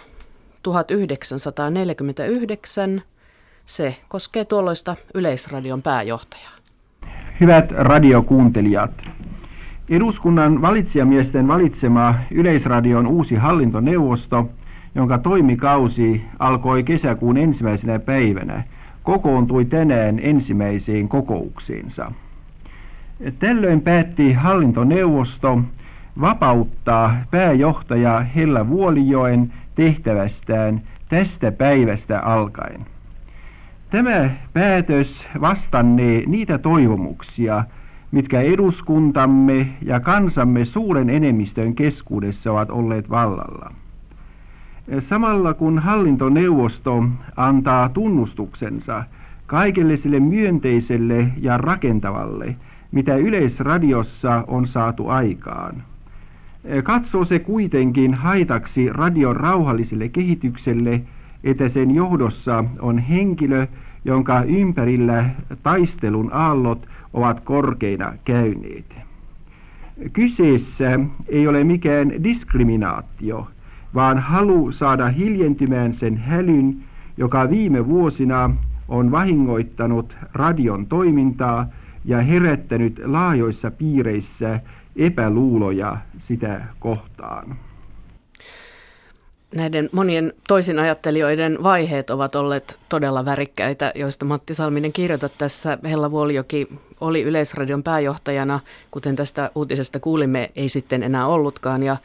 1949. 0.62 3.02
Se 3.64 3.97
koskee 4.09 4.45
tuolloista 4.45 4.97
Yleisradion 5.14 5.83
pääjohtajaa. 5.83 6.52
Hyvät 7.40 7.71
radiokuuntelijat, 7.71 8.90
eduskunnan 9.88 10.62
valitsijamiesten 10.62 11.49
valitsema 11.49 12.14
Yleisradion 12.31 13.07
uusi 13.07 13.35
hallintoneuvosto, 13.35 14.50
jonka 14.95 15.19
toimikausi 15.19 16.23
alkoi 16.38 16.83
kesäkuun 16.83 17.37
ensimmäisenä 17.37 17.99
päivänä, 17.99 18.64
kokoontui 19.02 19.64
tänään 19.64 20.19
ensimmäisiin 20.19 21.09
kokouksiinsa. 21.09 22.12
Tällöin 23.38 23.81
päätti 23.81 24.33
hallintoneuvosto 24.33 25.61
vapauttaa 26.21 27.17
pääjohtaja 27.31 28.21
Hella 28.21 28.69
Vuolijoen 28.69 29.52
tehtävästään 29.80 30.80
tästä 31.08 31.52
päivästä 31.52 32.20
alkaen. 32.20 32.87
Tämä 33.90 34.30
päätös 34.52 35.26
vastannee 35.40 36.22
niitä 36.26 36.58
toivomuksia, 36.58 37.64
mitkä 38.12 38.40
eduskuntamme 38.40 39.66
ja 39.82 40.00
kansamme 40.00 40.64
suuren 40.64 41.10
enemmistön 41.10 41.75
keskuudessa 41.75 42.52
ovat 42.52 42.70
olleet 42.70 43.10
vallalla. 43.10 43.72
Samalla 45.08 45.54
kun 45.54 45.78
hallintoneuvosto 45.78 47.04
antaa 47.37 47.88
tunnustuksensa 47.88 49.04
kaikelle 49.46 49.96
sille 49.96 50.20
myönteiselle 50.20 51.28
ja 51.38 51.59
rakentavalle, 51.59 52.57
mitä 52.92 53.16
yleisradiossa 53.16 54.44
on 54.46 54.66
saatu 54.66 55.09
aikaan, 55.09 55.83
katsoo 56.83 57.25
se 57.25 57.38
kuitenkin 57.38 58.14
haitaksi 58.14 58.88
radion 58.92 59.37
rauhalliselle 59.37 60.09
kehitykselle, 60.09 61.01
että 61.44 61.68
sen 61.68 61.94
johdossa 61.94 62.64
on 62.81 62.99
henkilö, 62.99 63.66
jonka 64.05 64.42
ympärillä 64.42 65.31
taistelun 65.62 66.31
aallot 66.33 66.87
ovat 67.12 67.40
korkeina 67.40 68.12
käyneet. 68.25 68.94
Kyseessä 70.12 71.01
ei 71.29 71.49
ole 71.49 71.64
mikään 71.64 72.25
diskriminaatio, 72.25 73.49
vaan 73.94 74.18
halu 74.18 74.73
saada 74.73 75.09
hiljentymään 75.09 75.94
sen 75.94 76.16
hälyn, 76.16 76.77
joka 77.16 77.51
viime 77.51 77.87
vuosina 77.87 78.51
on 78.88 79.11
vahingoittanut 79.11 80.16
radion 80.35 80.87
toimintaa 80.87 81.66
ja 82.05 82.20
herättänyt 82.20 83.01
laajoissa 83.05 83.70
piireissä 83.70 84.61
epäluuloja 84.96 85.96
sitä 86.29 86.61
kohtaan. 86.81 87.57
Näiden 89.55 89.88
monien 89.92 90.33
toisin 90.48 90.79
ajattelijoiden 90.79 91.62
vaiheet 91.62 92.11
ovat 92.11 92.35
olleet 92.35 92.79
todella 92.88 93.24
värikkäitä, 93.24 93.92
joista 93.94 94.24
Matti 94.24 94.55
Salminen 94.55 94.92
kirjoitat 94.92 95.33
tässä. 95.38 95.79
Hella 95.85 96.11
Vuolioki 96.11 96.68
oli 97.00 97.22
Yleisradion 97.22 97.83
pääjohtajana, 97.83 98.61
kuten 98.90 99.16
tästä 99.16 99.50
uutisesta 99.55 100.00
kuulimme, 100.00 100.50
ei 100.57 100.68
sitten 100.68 101.03
enää 101.03 101.26
ollutkaan. 101.26 101.83
Ja 101.83 101.96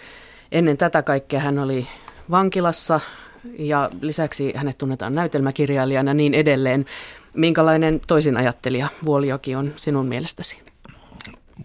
ennen 0.52 0.78
tätä 0.78 1.02
kaikkea 1.04 1.40
hän 1.40 1.60
oli 1.60 1.88
vankilassa 2.32 3.00
ja 3.60 3.90
lisäksi 4.02 4.54
hänet 4.56 4.78
tunnetaan 4.78 5.16
näytelmäkirjailijana 5.16 6.14
niin 6.14 6.34
edelleen. 6.34 6.86
Minkälainen 7.34 8.02
toisin 8.08 8.38
ajattelija 8.38 8.88
Vuolioki 9.06 9.56
on 9.56 9.72
sinun 9.76 10.06
mielestäsi? 10.06 10.75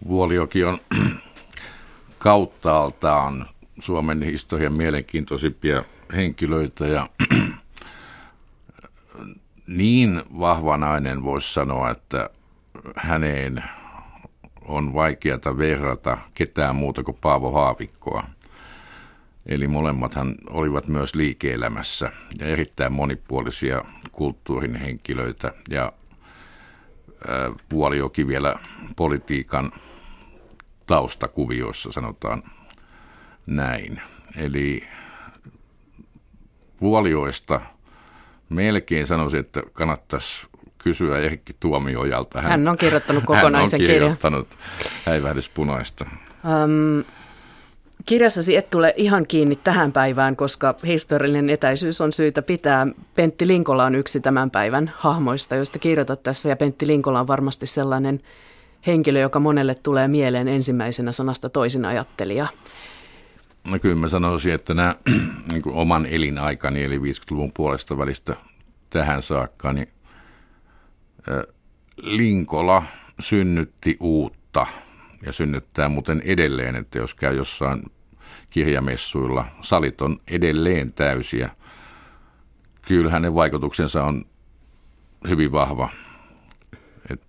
Vuolioki 0.09 0.65
on 0.65 0.79
kauttaaltaan 2.19 3.47
Suomen 3.81 4.23
historian 4.23 4.77
mielenkiintoisimpia 4.77 5.85
henkilöitä 6.15 6.87
ja 6.87 7.07
niin 9.67 10.23
vahva 10.39 10.77
nainen 10.77 11.25
voisi 11.25 11.53
sanoa, 11.53 11.91
että 11.91 12.31
häneen 12.97 13.65
on 14.63 14.95
vaikeata 14.95 15.59
verrata 15.59 16.19
ketään 16.35 16.77
muuta 16.77 17.03
kuin 17.03 17.19
Paavo 17.21 17.51
Haavikkoa. 17.53 18.25
Eli 19.47 19.69
molemmathan 19.69 20.35
olivat 20.51 20.89
myös 20.89 21.15
liike-elämässä 21.15 22.13
ja 22.39 22.47
erittäin 22.47 22.93
monipuolisia 22.93 23.85
kulttuurin 24.13 24.75
henkilöitä 24.75 25.53
ja 25.69 25.93
Vuolioki 27.73 28.27
vielä 28.27 28.55
politiikan 28.97 29.73
taustakuvioissa 30.87 31.93
sanotaan 31.93 32.43
näin. 33.47 34.01
Eli 34.37 34.85
vuolioista 36.81 37.61
melkein 38.49 39.07
sanoisin, 39.07 39.41
että 39.41 39.63
kannattaisi 39.73 40.47
kysyä 40.79 41.19
Erkki 41.19 41.57
Tuomiojalta. 41.61 42.41
Hän, 42.41 42.51
hän 42.51 42.69
on 42.69 42.79
kirjoittanut 42.79 43.25
kokonaisen 43.25 43.81
kirjan. 43.81 44.01
Hän 44.01 44.11
on 44.11 44.17
kirjoittanut 44.17 44.49
häivähdyspunaista. 45.07 46.05
Um, 46.65 47.05
kirjassasi 48.07 48.57
et 48.57 48.71
tule 48.71 48.95
ihan 48.97 49.27
kiinni 49.27 49.57
tähän 49.57 49.93
päivään, 49.93 50.37
koska 50.37 50.75
historiallinen 50.87 51.51
etäisyys 51.51 52.01
on 52.01 52.13
syytä 52.13 52.43
pitää. 52.43 52.87
Pentti 53.15 53.47
Linkola 53.47 53.85
on 53.85 53.95
yksi 53.95 54.21
tämän 54.21 54.51
päivän 54.51 54.93
hahmoista, 54.97 55.55
joista 55.55 55.79
kirjoitat 55.79 56.23
tässä. 56.23 56.49
Ja 56.49 56.57
Pentti 56.57 56.87
Linkola 56.87 57.21
on 57.21 57.27
varmasti 57.27 57.67
sellainen 57.67 58.21
henkilö, 58.87 59.21
joka 59.21 59.41
monelle 59.41 59.75
tulee 59.75 60.09
mieleen 60.09 60.49
ensimmäisenä 60.49 61.13
sanasta 61.13 61.49
toisin 61.49 61.85
ajattelija. 61.85 62.47
No 63.71 63.79
kyllä 63.79 63.97
mä 63.97 64.09
sanoisin, 64.09 64.53
että 64.53 64.75
nämä 64.75 64.97
niin 65.53 65.63
kuin 65.63 65.77
oman 65.77 66.07
elinaikani, 66.07 66.85
eli 66.85 66.99
50-luvun 66.99 67.53
puolesta 67.53 67.99
välistä 67.99 68.37
tähän 68.91 69.23
saakka, 69.23 69.73
niin 69.73 69.89
Linkola 71.97 72.83
synnytti 73.21 73.97
uutta 74.01 74.67
ja 75.27 75.33
synnyttää 75.33 75.89
muuten 75.89 76.23
edelleen, 76.25 76.77
että 76.77 76.99
jos 76.99 77.15
käy 77.15 77.37
jossain 77.37 77.83
kirjamessuilla, 78.51 79.45
salit 79.63 80.01
on 80.01 80.21
edelleen 80.31 80.93
täysiä. 80.93 81.51
Kyllä 82.83 83.11
hänen 83.11 83.35
vaikutuksensa 83.35 84.05
on 84.05 84.25
hyvin 85.29 85.53
vahva. 85.53 85.89
Et 87.11 87.23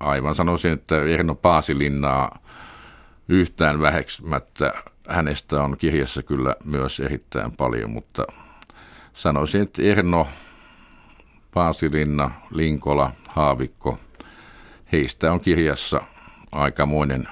aivan 0.00 0.34
sanoisin, 0.34 0.72
että 0.72 1.02
Erno 1.02 1.34
Paasilinnaa 1.34 2.38
yhtään 3.28 3.80
väheksymättä 3.80 4.74
hänestä 5.08 5.62
on 5.62 5.76
kirjassa 5.76 6.22
kyllä 6.22 6.56
myös 6.64 7.00
erittäin 7.00 7.52
paljon, 7.52 7.90
mutta 7.90 8.26
sanoisin, 9.12 9.62
että 9.62 9.82
Erno, 9.82 10.28
Paasilinna, 11.54 12.30
Linkola, 12.50 13.12
Haavikko, 13.28 13.98
heistä 14.92 15.32
on 15.32 15.40
kirjassa 15.40 16.00
aikamoinen 16.52 17.28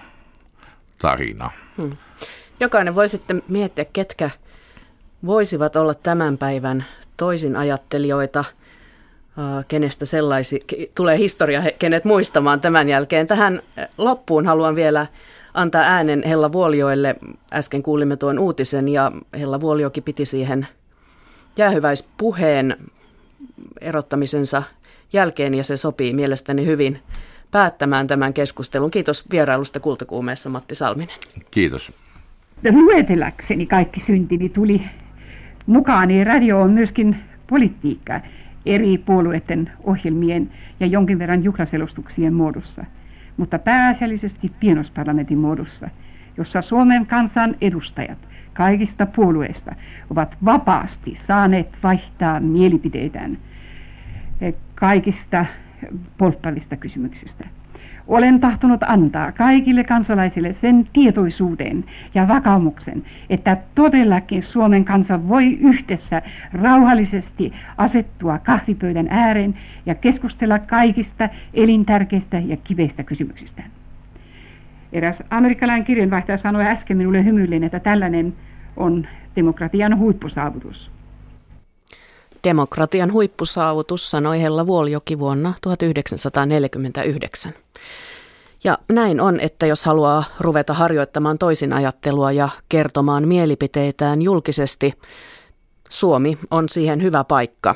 tarina. 0.99 1.51
Hmm. 1.77 1.97
Jokainen 2.61 2.95
voi 2.95 3.09
sitten 3.09 3.43
miettiä, 3.49 3.85
ketkä 3.93 4.31
voisivat 5.27 5.77
olla 5.77 5.95
tämän 5.95 6.39
päivän 6.39 6.85
toisin 7.17 7.57
ajattelijoita, 7.57 8.45
kenestä 9.69 10.05
sellaisi, 10.05 10.61
tulee 10.95 11.19
historia 11.19 11.63
kenet 11.79 12.05
muistamaan 12.05 12.61
tämän 12.61 12.89
jälkeen. 12.89 13.27
Tähän 13.27 13.63
loppuun 13.99 14.47
haluan 14.47 14.77
vielä 14.77 15.07
antaa 15.55 15.83
äänen 15.83 16.23
Hella 16.27 16.53
Vuolioille. 16.53 17.17
Äsken 17.53 17.83
kuulimme 17.83 18.17
tuon 18.17 18.39
uutisen 18.39 18.89
ja 18.89 19.13
Hella 19.39 19.61
Vuoliokin 19.61 20.03
piti 20.03 20.25
siihen 20.25 20.69
jäähyväispuheen 21.57 22.77
erottamisensa 23.81 24.63
jälkeen 25.13 25.55
ja 25.55 25.65
se 25.65 25.77
sopii 25.77 26.13
mielestäni 26.13 26.67
hyvin 26.67 27.03
päättämään 27.55 28.07
tämän 28.07 28.35
keskustelun. 28.35 28.91
Kiitos 28.91 29.31
vierailusta 29.31 29.81
Kultakuumeessa 29.81 30.51
Matti 30.51 30.75
Salminen. 30.75 31.17
Kiitos. 31.51 31.93
Lueteläkseni 32.73 33.67
kaikki 33.67 34.03
syntini 34.07 34.49
tuli 34.49 34.83
mukaan, 35.67 36.09
niin 36.09 36.27
radio 36.27 36.61
on 36.61 36.71
myöskin 36.71 37.17
politiikka 37.47 38.21
eri 38.67 38.99
puolueiden 38.99 39.71
ohjelmien 39.85 40.51
ja 40.81 40.87
jonkin 40.87 41.19
verran 41.19 41.45
juhlaselostuksien 41.45 42.35
muodossa, 42.35 42.85
mutta 43.37 43.59
pääasiallisesti 43.59 44.53
pienosparlamentin 44.61 45.39
muodossa, 45.39 45.89
jossa 46.37 46.63
Suomen 46.63 47.07
kansan 47.07 47.57
edustajat 47.61 48.19
kaikista 48.53 49.07
puolueista 49.07 49.75
ovat 50.11 50.37
vapaasti 50.45 51.19
saaneet 51.27 51.69
vaihtaa 51.83 52.41
mielipiteitään 52.41 53.39
kaikista 54.75 55.47
polttavista 56.19 56.77
kysymyksistä. 56.77 57.45
Olen 58.07 58.41
tahtonut 58.41 58.83
antaa 58.83 59.33
kaikille 59.33 59.85
kansalaisille 59.85 60.57
sen 60.61 60.89
tietoisuuden 60.93 61.85
ja 62.15 62.29
vakaumuksen, 62.29 63.03
että 63.31 63.57
todellakin 63.75 64.43
Suomen 64.43 64.85
kansa 64.85 65.29
voi 65.29 65.53
yhdessä 65.53 66.23
rauhallisesti 66.53 67.53
asettua 67.79 68.39
kahvipöydän 68.39 69.07
ääreen 69.11 69.55
ja 69.87 69.95
keskustella 69.95 70.59
kaikista 70.59 71.29
elintärkeistä 71.55 72.39
ja 72.39 72.57
kiveistä 72.57 73.03
kysymyksistä. 73.03 73.63
Eräs 74.93 75.17
amerikkalainen 75.31 75.85
kirjanvaihtaja 75.85 76.39
sanoi 76.39 76.67
äsken 76.67 76.97
minulle 76.97 77.25
hymyillen, 77.25 77.65
että 77.65 77.81
tällainen 77.81 78.33
on 78.77 79.07
demokratian 79.37 79.99
huippusaavutus. 79.99 80.94
Demokratian 82.45 83.13
huippusaavutus, 83.13 84.11
sanoi 84.11 84.43
Hella 84.43 84.67
Vuoljoki 84.67 85.19
vuonna 85.19 85.55
1949. 85.61 87.53
Ja 88.65 88.79
näin 88.89 89.21
on, 89.21 89.41
että 89.41 89.67
jos 89.67 89.85
haluaa 89.85 90.25
ruveta 90.41 90.75
harjoittamaan 90.75 91.39
toisin 91.39 91.73
ajattelua 91.73 92.33
ja 92.33 92.49
kertomaan 92.69 93.29
mielipiteitään 93.29 94.23
julkisesti, 94.23 94.93
Suomi 95.91 96.39
on 96.51 96.69
siihen 96.69 97.03
hyvä 97.03 97.25
paikka, 97.25 97.75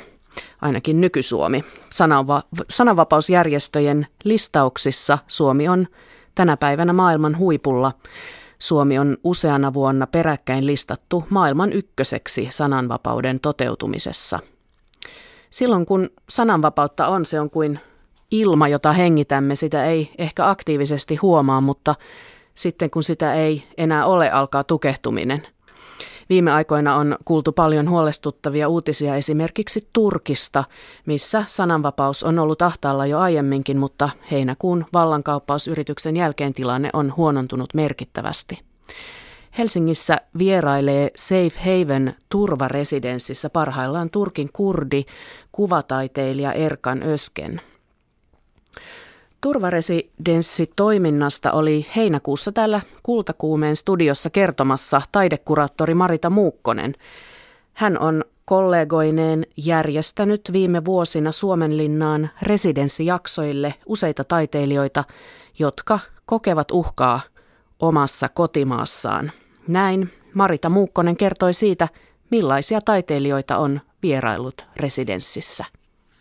ainakin 0.61 1.01
nykysuomi. 1.01 1.65
Sananva- 1.95 2.63
sananvapausjärjestöjen 2.71 4.07
listauksissa 4.25 5.19
Suomi 5.27 5.69
on 5.69 5.87
tänä 6.35 6.57
päivänä 6.57 6.93
maailman 6.93 7.39
huipulla. 7.39 7.93
Suomi 8.59 8.99
on 8.99 9.17
useana 9.25 9.73
vuonna 9.73 10.07
peräkkäin 10.07 10.67
listattu 10.67 11.25
maailman 11.31 11.73
ykköseksi 11.73 12.49
sananvapauden 12.51 13.41
toteutumisessa. 13.41 14.39
Silloin 15.51 15.87
kun 15.87 16.11
sananvapautta 16.29 17.09
on, 17.09 17.27
se 17.27 17.41
on 17.41 17.51
kuin 17.51 17.81
ilma, 18.31 18.69
jota 18.69 18.93
hengitämme, 18.93 19.55
sitä 19.55 19.85
ei 19.85 20.11
ehkä 20.19 20.51
aktiivisesti 20.51 21.17
huomaa, 21.17 21.61
mutta 21.61 21.95
sitten 22.55 22.91
kun 22.91 23.03
sitä 23.03 23.35
ei 23.35 23.65
enää 23.77 24.07
ole, 24.07 24.31
alkaa 24.31 24.65
tukehtuminen. 24.65 25.47
Viime 26.29 26.53
aikoina 26.53 26.97
on 26.97 27.17
kuultu 27.25 27.53
paljon 27.53 27.91
huolestuttavia 27.91 28.69
uutisia 28.69 29.17
esimerkiksi 29.17 29.89
Turkista, 29.93 30.65
missä 31.07 31.45
sananvapaus 31.47 32.23
on 32.23 32.39
ollut 32.39 32.63
ahtaalla 32.63 33.07
jo 33.07 33.19
aiemminkin, 33.19 33.79
mutta 33.79 34.11
heinäkuun 34.31 34.85
vallankauppausyrityksen 34.93 36.17
jälkeen 36.17 36.55
tilanne 36.55 36.91
on 36.93 37.15
huonontunut 37.17 37.75
merkittävästi. 37.75 38.59
Helsingissä 39.59 40.21
vierailee 40.39 41.11
Safe 41.17 41.53
Haven 41.59 42.15
turvaresidenssissä 42.29 43.51
parhaillaan 43.51 44.11
Turkin 44.11 44.51
kurdi 44.53 45.05
kuvataiteilija 45.53 46.53
Erkan 46.53 47.03
Ösken. 47.03 47.61
Turvaresidenssitoiminnasta 49.41 51.53
oli 51.53 51.87
heinäkuussa 51.97 52.53
täällä 52.53 52.81
Kultakuumeen 53.03 53.77
studiossa 53.77 54.31
kertomassa 54.31 55.03
taidekuraattori 55.13 55.95
Marita 55.95 56.31
Muukkonen. 56.31 56.95
Hän 57.75 57.99
on 57.99 58.25
kollegoineen 58.45 59.47
järjestänyt 59.57 60.41
viime 60.53 60.85
vuosina 60.85 61.33
Suomenlinnaan 61.33 62.31
residenssijaksoille 62.43 63.75
useita 63.87 64.25
taiteilijoita, 64.25 65.05
jotka 65.59 65.99
kokevat 66.27 66.71
uhkaa 66.71 67.21
omassa 67.81 68.29
kotimaassaan. 68.29 69.33
Näin 69.69 70.11
Marita 70.35 70.69
Muukkonen 70.69 71.17
kertoi 71.17 71.55
siitä, 71.55 71.89
millaisia 72.31 72.81
taiteilijoita 72.81 73.59
on 73.59 73.81
vierailut 74.03 74.67
residenssissä. 74.77 75.65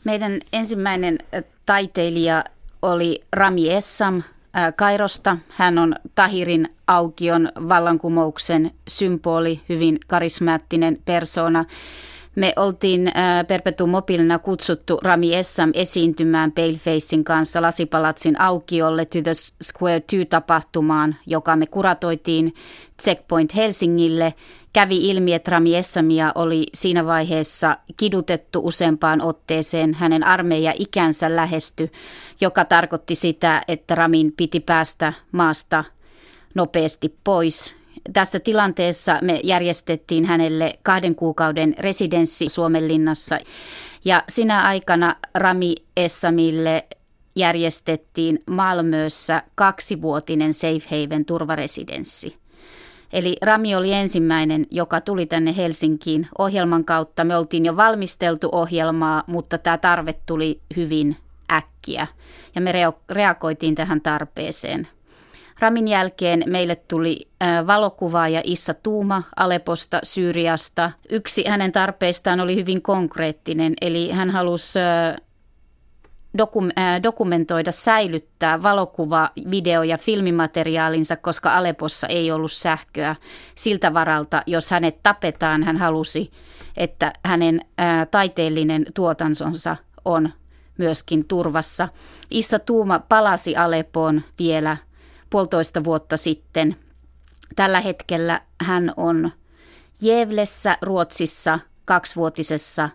Meidän 0.03 0.39
ensimmäinen 0.53 1.17
taiteilija 1.65 2.43
oli 2.81 3.23
Rami 3.33 3.73
Essam 3.73 4.23
Kairosta. 4.75 5.37
Hän 5.49 5.77
on 5.77 5.95
Tahirin 6.15 6.69
aukion 6.87 7.49
vallankumouksen 7.69 8.71
symboli, 8.87 9.61
hyvin 9.69 9.99
karismaattinen 10.07 10.97
persona. 11.05 11.65
Me 12.37 12.53
oltiin 12.55 13.11
Perpetuum 13.47 13.89
Mobilina 13.89 14.39
kutsuttu 14.39 14.99
Rami 15.03 15.35
Essam 15.35 15.71
esiintymään 15.73 16.51
Palefacein 16.51 17.23
kanssa 17.23 17.61
Lasipalatsin 17.61 18.41
aukiolle 18.41 19.05
To 19.05 19.21
the 19.21 19.31
Square 19.63 19.99
2-tapahtumaan, 19.99 21.15
joka 21.25 21.55
me 21.55 21.65
kuratoitiin 21.65 22.53
Checkpoint 23.01 23.55
Helsingille. 23.55 24.33
Kävi 24.73 25.09
ilmi, 25.09 25.33
että 25.33 25.51
Rami 25.51 25.75
Essamia 25.75 26.31
oli 26.35 26.65
siinä 26.73 27.05
vaiheessa 27.05 27.77
kidutettu 27.97 28.61
useampaan 28.63 29.21
otteeseen. 29.21 29.93
Hänen 29.93 30.23
armeija 30.23 30.73
ikänsä 30.79 31.35
lähesty, 31.35 31.91
joka 32.41 32.65
tarkoitti 32.65 33.15
sitä, 33.15 33.61
että 33.67 33.95
Ramin 33.95 34.33
piti 34.37 34.59
päästä 34.59 35.13
maasta 35.31 35.83
nopeasti 36.55 37.15
pois 37.23 37.76
tässä 38.13 38.39
tilanteessa 38.39 39.19
me 39.21 39.39
järjestettiin 39.43 40.25
hänelle 40.25 40.79
kahden 40.83 41.15
kuukauden 41.15 41.75
residenssi 41.79 42.49
Suomenlinnassa 42.49 43.39
ja 44.05 44.23
sinä 44.29 44.61
aikana 44.61 45.15
Rami 45.35 45.75
Essamille 45.97 46.85
järjestettiin 47.35 48.39
Malmössä 48.45 49.43
kaksivuotinen 49.55 50.53
Safe 50.53 50.83
Haven 50.89 51.25
turvaresidenssi. 51.25 52.37
Eli 53.13 53.37
Rami 53.41 53.75
oli 53.75 53.93
ensimmäinen, 53.93 54.65
joka 54.71 55.01
tuli 55.01 55.25
tänne 55.25 55.55
Helsinkiin 55.57 56.27
ohjelman 56.37 56.85
kautta. 56.85 57.23
Me 57.23 57.37
oltiin 57.37 57.65
jo 57.65 57.75
valmisteltu 57.75 58.49
ohjelmaa, 58.51 59.23
mutta 59.27 59.57
tämä 59.57 59.77
tarve 59.77 60.15
tuli 60.25 60.61
hyvin 60.75 61.15
äkkiä 61.51 62.07
ja 62.55 62.61
me 62.61 62.73
reagoitiin 63.09 63.75
tähän 63.75 64.01
tarpeeseen. 64.01 64.87
Ramin 65.59 65.87
jälkeen 65.87 66.43
meille 66.45 66.75
tuli 66.75 67.27
valokuvaaja 67.67 68.41
Issa 68.43 68.73
Tuuma 68.73 69.23
Aleposta, 69.35 69.99
Syyriasta. 70.03 70.91
Yksi 71.09 71.43
hänen 71.47 71.71
tarpeistaan 71.71 72.39
oli 72.39 72.55
hyvin 72.55 72.81
konkreettinen, 72.81 73.73
eli 73.81 74.11
hän 74.11 74.29
halusi 74.29 74.79
dokumentoida, 77.03 77.71
säilyttää 77.71 78.63
valokuva, 78.63 79.29
video 79.51 79.83
ja 79.83 79.97
filmimateriaalinsa, 79.97 81.15
koska 81.15 81.57
Alepossa 81.57 82.07
ei 82.07 82.31
ollut 82.31 82.51
sähköä. 82.51 83.15
Siltä 83.55 83.93
varalta, 83.93 84.43
jos 84.45 84.71
hänet 84.71 85.03
tapetaan, 85.03 85.63
hän 85.63 85.77
halusi, 85.77 86.31
että 86.77 87.13
hänen 87.25 87.61
taiteellinen 88.11 88.85
tuotantonsa 88.93 89.75
on 90.05 90.29
myöskin 90.77 91.27
turvassa. 91.27 91.89
Issa 92.31 92.59
Tuuma 92.59 92.99
palasi 92.99 93.55
Alepoon 93.55 94.21
vielä 94.39 94.77
puolitoista 95.29 95.83
vuotta 95.83 96.17
sitten. 96.17 96.75
Tällä 97.55 97.81
hetkellä 97.81 98.41
hän 98.61 98.93
on 98.97 99.31
Jevlessä 100.01 100.77
Ruotsissa 100.81 101.59
kaksivuotisessa 101.85 102.89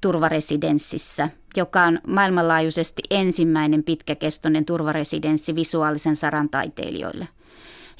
turvaresidenssissä, 0.00 1.28
joka 1.56 1.82
on 1.82 1.98
maailmanlaajuisesti 2.06 3.02
ensimmäinen 3.10 3.84
pitkäkestoinen 3.84 4.64
turvaresidenssi 4.64 5.54
visuaalisen 5.54 6.16
saran 6.16 6.48
taiteilijoille. 6.48 7.28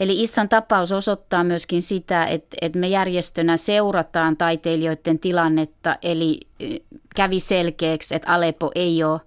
Eli 0.00 0.22
Issan 0.22 0.48
tapaus 0.48 0.92
osoittaa 0.92 1.44
myöskin 1.44 1.82
sitä, 1.82 2.26
että, 2.26 2.56
että 2.60 2.78
me 2.78 2.88
järjestönä 2.88 3.56
seurataan 3.56 4.36
taiteilijoiden 4.36 5.18
tilannetta, 5.18 5.96
eli 6.02 6.40
kävi 7.16 7.40
selkeäksi, 7.40 8.14
että 8.14 8.32
Aleppo 8.32 8.70
ei 8.74 9.04
ole 9.04 9.20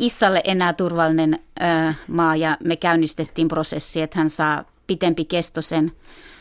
Issalle 0.00 0.40
enää 0.44 0.72
turvallinen 0.72 1.34
ö, 1.34 1.94
maa 2.08 2.36
ja 2.36 2.56
me 2.64 2.76
käynnistettiin 2.76 3.48
prosessi, 3.48 4.02
että 4.02 4.18
hän 4.18 4.28
saa 4.28 4.64
pitempi 4.86 5.24
kestoisen 5.24 5.92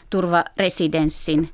turvaresidenssin. 0.10 1.50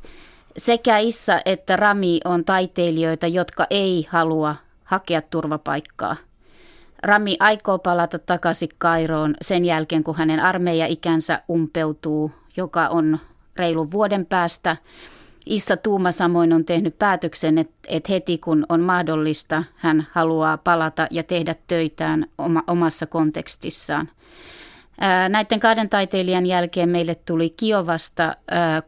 Sekä 0.57 0.97
Issa 0.97 1.39
että 1.45 1.75
Rami 1.75 2.19
on 2.25 2.45
taiteilijoita, 2.45 3.27
jotka 3.27 3.67
ei 3.69 4.07
halua 4.09 4.55
hakea 4.83 5.21
turvapaikkaa. 5.21 6.15
Rami 7.03 7.37
aikoo 7.39 7.79
palata 7.79 8.19
takaisin 8.19 8.69
Kairoon 8.77 9.35
sen 9.41 9.65
jälkeen, 9.65 10.03
kun 10.03 10.15
hänen 10.15 10.39
armeijaikänsä 10.39 11.41
umpeutuu, 11.49 12.31
joka 12.57 12.87
on 12.87 13.19
reilun 13.55 13.91
vuoden 13.91 14.25
päästä. 14.25 14.77
Issa 15.45 15.77
Tuuma 15.77 16.11
samoin 16.11 16.53
on 16.53 16.65
tehnyt 16.65 16.99
päätöksen, 16.99 17.57
että, 17.57 17.73
että 17.87 18.11
heti 18.11 18.37
kun 18.37 18.65
on 18.69 18.81
mahdollista, 18.81 19.63
hän 19.75 20.07
haluaa 20.11 20.57
palata 20.57 21.07
ja 21.11 21.23
tehdä 21.23 21.55
töitään 21.67 22.25
oma, 22.37 22.63
omassa 22.67 23.05
kontekstissaan. 23.05 24.09
Näiden 25.29 25.59
kahden 25.59 25.89
taiteilijan 25.89 26.45
jälkeen 26.45 26.89
meille 26.89 27.15
tuli 27.15 27.49
Kiovasta 27.49 28.35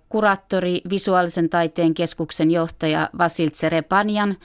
kuraattori, 0.10 0.82
visuaalisen 0.90 1.50
taiteen 1.50 1.94
keskuksen 1.94 2.52
johtaja 2.52 3.10
Vasil 3.18 3.50
Tserepanjan. 3.50 4.38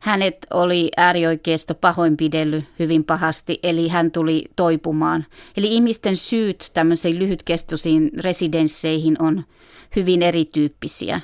Hänet 0.00 0.46
oli 0.50 0.90
äärioikeisto 0.96 1.74
pahoinpidellyt 1.74 2.64
hyvin 2.78 3.04
pahasti, 3.04 3.58
eli 3.62 3.88
hän 3.88 4.10
tuli 4.10 4.44
toipumaan. 4.56 5.26
Eli 5.56 5.74
ihmisten 5.74 6.16
syyt 6.16 6.70
tämmöisiin 6.74 7.18
lyhytkestoisiin 7.18 8.10
residensseihin 8.18 9.22
on 9.22 9.44
hyvin 9.96 10.22
erityyppisiä. 10.22 11.20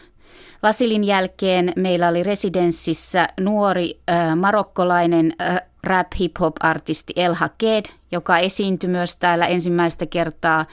Vasilin 0.63 1.05
jälkeen 1.05 1.73
meillä 1.77 2.09
oli 2.09 2.23
residenssissä 2.23 3.29
nuori 3.41 4.01
äh, 4.11 4.37
marokkolainen 4.37 5.35
äh, 5.41 5.61
rap 5.85 6.07
hip 6.21 6.33
hop 6.41 6.57
artisti 6.61 7.13
El 7.17 7.35
Haked, 7.35 7.85
joka 8.13 8.39
esiintyi 8.39 8.91
myös 8.91 9.17
täällä 9.17 9.47
ensimmäistä 9.47 10.07
kertaa 10.07 10.67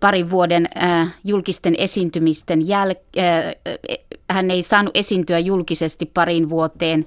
parin 0.00 0.30
vuoden 0.30 0.68
äh, 0.82 1.14
julkisten 1.24 1.74
esiintymisten 1.78 2.68
jälkeen. 2.68 3.46
Äh, 3.46 3.98
hän 4.30 4.50
ei 4.50 4.62
saanut 4.62 4.96
esiintyä 4.96 5.38
julkisesti 5.38 6.06
parin 6.06 6.48
vuoteen. 6.48 7.06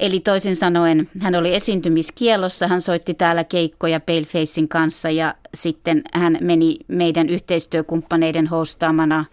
Eli 0.00 0.20
toisin 0.20 0.56
sanoen 0.56 1.08
hän 1.20 1.34
oli 1.34 1.54
esiintymiskielossa, 1.54 2.68
hän 2.68 2.80
soitti 2.80 3.14
täällä 3.14 3.44
keikkoja 3.44 4.00
Palefacein 4.00 4.68
kanssa 4.68 5.10
ja 5.10 5.34
sitten 5.54 6.02
hän 6.14 6.38
meni 6.40 6.76
meidän 6.88 7.28
yhteistyökumppaneiden 7.28 8.46
hostaamana 8.46 9.24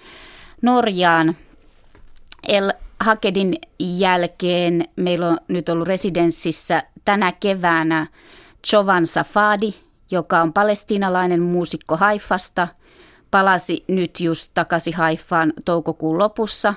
Norjaan. 0.62 1.36
El 2.48 2.74
Hakedin 3.00 3.54
jälkeen 3.80 4.86
meillä 4.96 5.28
on 5.28 5.38
nyt 5.48 5.70
ollut 5.70 5.88
residenssissä 5.88 6.84
tänä 7.06 7.32
keväänä 7.32 8.08
Chovan 8.68 9.06
Safadi, 9.06 9.74
joka 10.12 10.42
on 10.42 10.54
palestiinalainen 10.54 11.42
muusikko 11.42 11.98
Haifasta, 11.98 12.68
palasi 13.32 13.84
nyt 13.88 14.20
just 14.20 14.52
takaisin 14.54 14.96
Haifaan 14.96 15.54
toukokuun 15.66 16.18
lopussa. 16.18 16.74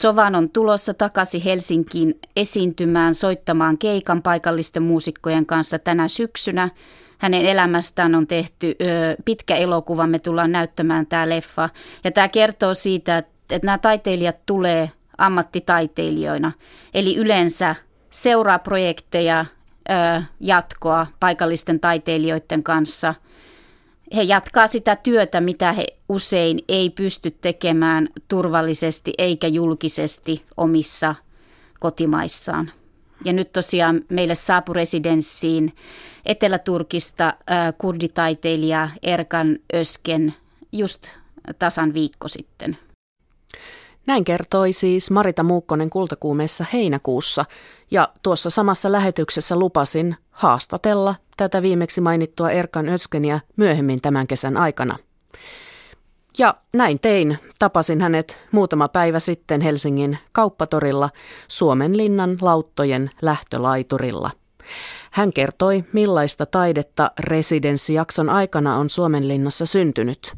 Chovan 0.00 0.34
on 0.34 0.50
tulossa 0.50 0.94
takaisin 0.94 1.42
Helsinkiin 1.42 2.20
esiintymään, 2.36 3.14
soittamaan 3.14 3.78
keikan 3.78 4.22
paikallisten 4.22 4.82
muusikkojen 4.82 5.46
kanssa 5.46 5.78
tänä 5.78 6.08
syksynä. 6.08 6.70
Hänen 7.18 7.46
elämästään 7.46 8.14
on 8.14 8.26
tehty 8.26 8.76
ö, 8.80 9.16
pitkä 9.24 9.56
elokuva, 9.56 10.06
me 10.06 10.18
tullaan 10.18 10.52
näyttämään 10.52 11.06
tämä 11.06 11.28
leffa. 11.28 11.68
Ja 12.04 12.12
tämä 12.12 12.28
kertoo 12.28 12.74
siitä, 12.74 13.18
että, 13.18 13.32
että 13.50 13.66
nämä 13.66 13.78
taiteilijat 13.78 14.36
tulee 14.46 14.90
ammattitaiteilijoina. 15.18 16.52
Eli 16.94 17.16
yleensä 17.16 17.74
seuraa 18.10 18.58
projekteja, 18.58 19.44
jatkoa 20.40 21.06
paikallisten 21.20 21.80
taiteilijoiden 21.80 22.62
kanssa. 22.62 23.14
He 24.16 24.22
jatkaa 24.22 24.66
sitä 24.66 24.96
työtä, 24.96 25.40
mitä 25.40 25.72
he 25.72 25.86
usein 26.08 26.58
ei 26.68 26.90
pysty 26.90 27.30
tekemään 27.30 28.08
turvallisesti 28.28 29.12
eikä 29.18 29.46
julkisesti 29.46 30.44
omissa 30.56 31.14
kotimaissaan. 31.80 32.70
Ja 33.24 33.32
nyt 33.32 33.52
tosiaan 33.52 34.04
meille 34.08 34.34
saapui 34.34 34.74
residenssiin 34.74 35.72
Etelä-Turkista 36.26 37.34
kurditaiteilija 37.78 38.90
Erkan 39.02 39.58
Ösken 39.74 40.34
just 40.72 41.08
tasan 41.58 41.94
viikko 41.94 42.28
sitten. 42.28 42.78
Näin 44.06 44.24
kertoi 44.24 44.72
siis 44.72 45.10
Marita 45.10 45.42
Muukkonen 45.42 45.90
kultakuumeessa 45.90 46.64
heinäkuussa, 46.72 47.44
ja 47.90 48.08
tuossa 48.22 48.50
samassa 48.50 48.92
lähetyksessä 48.92 49.56
lupasin 49.56 50.16
haastatella 50.30 51.14
tätä 51.36 51.62
viimeksi 51.62 52.00
mainittua 52.00 52.50
Erkan 52.50 52.88
Öskeniä 52.88 53.40
myöhemmin 53.56 54.00
tämän 54.00 54.26
kesän 54.26 54.56
aikana. 54.56 54.98
Ja 56.38 56.54
näin 56.72 57.00
tein. 57.00 57.38
Tapasin 57.58 58.00
hänet 58.00 58.38
muutama 58.52 58.88
päivä 58.88 59.18
sitten 59.18 59.60
Helsingin 59.60 60.18
kauppatorilla 60.32 61.10
Suomenlinnan 61.48 62.38
lauttojen 62.40 63.10
lähtölaiturilla. 63.22 64.30
Hän 65.10 65.32
kertoi, 65.32 65.84
millaista 65.92 66.46
taidetta 66.46 67.10
residenssijakson 67.18 68.30
aikana 68.30 68.76
on 68.76 68.90
Suomenlinnassa 68.90 69.66
syntynyt– 69.66 70.32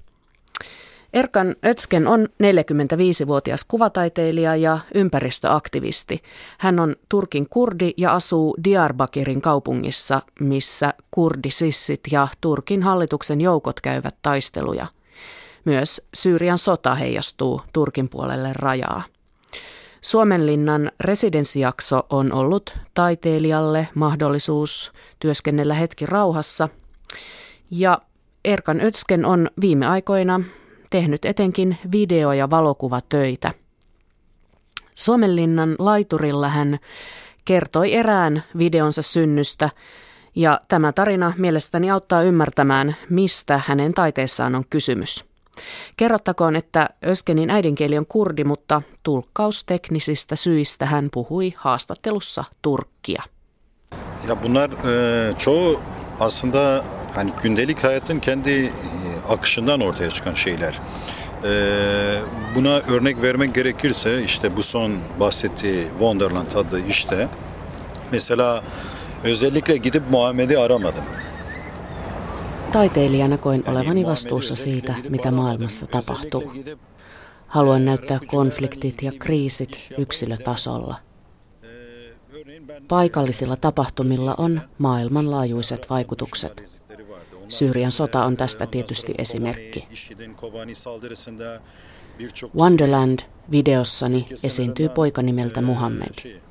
Erkan 1.12 1.57
Ötsken 1.66 2.07
on 2.07 2.29
45-vuotias 2.42 3.64
kuvataiteilija 3.64 4.57
ja 4.57 4.79
ympäristöaktivisti. 4.94 6.23
Hän 6.59 6.81
on 6.81 6.94
Turkin 7.09 7.49
kurdi 7.49 7.92
ja 7.97 8.14
asuu 8.14 8.57
Diyarbakirin 8.64 9.40
kaupungissa, 9.40 10.23
missä 10.40 10.94
kurdisissit 11.11 12.01
ja 12.11 12.29
Turkin 12.40 12.83
hallituksen 12.83 13.40
joukot 13.40 13.81
käyvät 13.81 14.14
taisteluja. 14.23 14.87
Myös 15.64 16.03
Syyrian 16.14 16.59
sota 16.59 16.94
heijastuu 16.94 17.61
Turkin 17.73 18.09
puolelle 18.09 18.51
rajaa. 18.53 19.03
Suomenlinnan 20.01 20.90
residenssijakso 21.01 22.07
on 22.11 22.33
ollut 22.33 22.77
taiteilijalle 22.94 23.88
mahdollisuus 23.94 24.92
työskennellä 25.21 25.75
hetki 25.75 26.07
rauhassa. 26.07 26.68
Ja 27.71 27.99
Erkan 28.44 28.81
Ötsken 28.81 29.25
on 29.25 29.49
viime 29.61 29.87
aikoina 29.87 30.40
tehnyt 30.90 31.24
etenkin 31.24 31.79
video- 31.92 32.33
ja 32.33 32.51
valokuvatöitä. 32.51 33.53
Suomenlinnan 34.94 35.77
laiturilla 35.79 36.48
hän 36.48 36.79
kertoi 37.44 37.94
erään 37.94 38.44
videonsa 38.59 39.03
synnystä, 39.03 39.70
ja 40.35 40.61
tämä 40.68 40.92
tarina 40.92 41.33
mielestäni 41.38 41.90
auttaa 41.90 42.22
ymmärtämään, 42.22 42.96
mistä 43.11 43.61
hänen 43.66 43.94
taiteessaan 43.94 44.55
on 44.55 44.64
kysymys. 44.70 45.24
Kerrottakoon, 45.96 46.57
että 46.57 46.90
Öskenin 47.07 47.51
äidinkieli 47.51 47.98
on 47.98 48.07
kurdi, 48.07 48.44
mutta 48.44 48.83
tulkkausteknisistä 49.03 50.37
syistä 50.37 50.87
hän 50.87 51.09
puhui 51.12 51.55
haastattelussa 51.57 52.44
turkkia. 52.62 53.22
Ja 54.29 54.37
bunlar 54.37 54.70
e, 54.72 55.35
çoğu 55.35 55.81
aslında 56.20 56.85
hani 57.14 57.33
gündelik 57.42 57.85
hayatın 57.85 58.20
kendi 58.20 58.72
akışından 59.29 59.81
ortaya 59.81 60.11
çıkan 60.11 60.35
şeyler. 60.35 60.81
Ee, 61.45 62.21
buna 62.55 62.79
örnek 62.79 63.23
vermek 63.23 63.55
gerekirse 63.55 64.25
işte 64.25 64.57
bu 64.57 64.62
son 64.62 64.97
bahsettiği 65.21 65.87
Wonderland 65.91 66.53
adlı 66.53 66.81
işte 66.88 67.29
mesela 68.12 68.62
özellikle 69.25 69.77
gidip 69.77 70.03
Muhammed'i 70.11 70.59
aramadım. 70.59 71.05
Taiteilijana 72.73 73.37
koin 73.37 73.64
olevani 73.67 74.07
vastuussa 74.07 74.57
siitä, 74.57 74.95
mitä 75.09 75.31
maailmassa 75.31 75.87
tapahtuu. 75.87 76.53
Haluan 77.47 77.85
näyttää 77.85 78.21
konfliktit 78.27 79.03
ja 79.03 79.12
kriisit 79.19 79.88
yksilötasolla. 79.99 81.01
Paikallisilla 82.88 83.57
tapahtumilla 83.57 84.35
on 84.35 84.61
maailmanlaajuiset 84.79 85.91
vaikutukset. 85.91 86.78
Syyrian 87.48 87.92
sota 87.92 88.24
on 88.24 88.37
tästä 88.37 88.66
tietysti 88.66 89.14
esimerkki. 89.18 89.88
Wonderland-videossani 92.56 94.26
esiintyy 94.44 94.88
poika 94.88 95.22
nimeltä 95.22 95.62
Muhammed. 95.62 96.42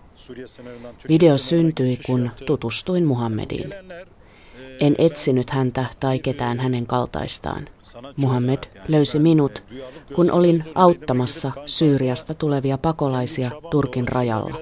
Video 1.09 1.37
syntyi, 1.37 1.99
kun 2.05 2.31
tutustuin 2.45 3.05
Muhammediin. 3.05 3.73
En 4.79 4.95
etsinyt 4.97 5.49
häntä 5.49 5.85
tai 5.99 6.19
ketään 6.19 6.59
hänen 6.59 6.85
kaltaistaan. 6.85 7.69
Muhammed 8.15 8.59
löysi 8.87 9.19
minut, 9.19 9.63
kun 10.15 10.31
olin 10.31 10.63
auttamassa 10.75 11.51
Syyriasta 11.65 12.33
tulevia 12.33 12.77
pakolaisia 12.77 13.51
Turkin 13.71 14.07
rajalla. 14.07 14.57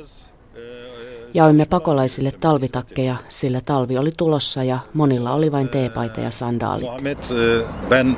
Jaoimme 1.35 1.65
pakolaisille 1.65 2.31
talvitakkeja, 2.39 3.15
sillä 3.27 3.61
talvi 3.61 3.97
oli 3.97 4.11
tulossa 4.17 4.63
ja 4.63 4.79
monilla 4.93 5.33
oli 5.33 5.51
vain 5.51 5.69
teepaita 5.69 6.21
ja 6.21 6.31
sandaalit. 6.31 6.89
Ahmet, 6.89 7.17
e, 7.31 7.65
ben 7.89 8.17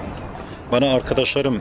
bana 0.71 0.93
arkadaşlarım 0.95 1.55
e, 1.55 1.59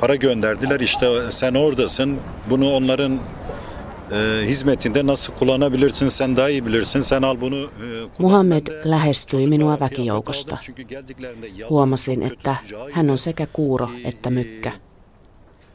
para 0.00 0.14
gönderdiler 0.14 0.80
işte 0.80 1.06
sen 1.30 1.54
oradasın 1.54 2.18
bunu 2.50 2.72
onların 2.72 3.12
e, 3.12 4.46
hizmetinde 4.46 5.06
nasıl 5.06 5.32
kullanabilirsin 5.32 6.08
sen 6.08 6.36
daha 6.36 6.48
iyi 6.48 6.66
bilirsin 6.66 7.00
sen 7.02 7.22
al 7.22 7.40
bunu 7.40 7.70
Muhammed 8.18 8.66
lähestyi 8.84 9.46
minua 9.46 9.80
väkijoukosta. 9.80 10.58
Huomasin, 11.70 12.22
että 12.22 12.56
hän 12.92 13.10
on 13.10 13.18
sekä 13.18 13.46
kuuro 13.52 13.88
että 14.04 14.30
mykkä. 14.30 14.72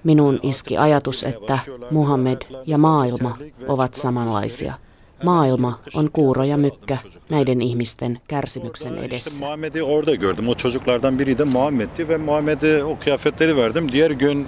Minuun 0.04 0.40
iski 0.44 0.78
ajatus, 0.78 1.24
että 1.24 1.60
Muhammed 1.92 2.42
ja 2.66 2.78
maailma 2.78 3.38
ovat 3.68 3.94
samanlaisia. 3.94 4.85
Maailma 5.26 5.80
on 5.94 6.10
kuuro 6.14 6.44
ja 6.44 6.58
mykkä 6.58 6.98
näiden 7.30 7.62
ihmisten 7.62 8.22
kärsimyksen 8.28 8.98
edessä. 8.98 9.46
Muhammed'i 9.46 9.82
orada 9.82 10.16
gördüm. 10.16 10.50
O 10.50 10.56
çocuklardan 10.56 11.20
biri 11.20 11.38
de 11.38 11.44
Muhammed'ti 11.44 12.08
ve 12.08 12.18
Muhammed'e 12.18 12.84
o 12.84 13.00
kıyafetleri 13.00 13.56
verdim. 13.56 13.92
Diğer 13.92 14.12
gün 14.12 14.48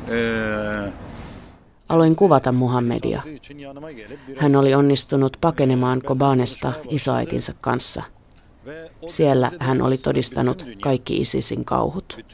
Aloin 1.90 2.16
kuvata 2.16 2.52
Muhammedia. 2.52 3.22
Hän 4.38 4.56
oli 4.56 4.76
onnistunut 4.76 5.38
pakenemaan 5.42 6.02
Kobanesta 6.02 6.74
isoäitinsä 6.90 7.54
kanssa. 7.62 8.04
Siellä 9.08 9.52
hän 9.60 9.82
oli 9.82 9.98
todistanut 9.98 10.66
kaikki 10.82 11.18
ISISin 11.18 11.66
kauhut. 11.66 12.26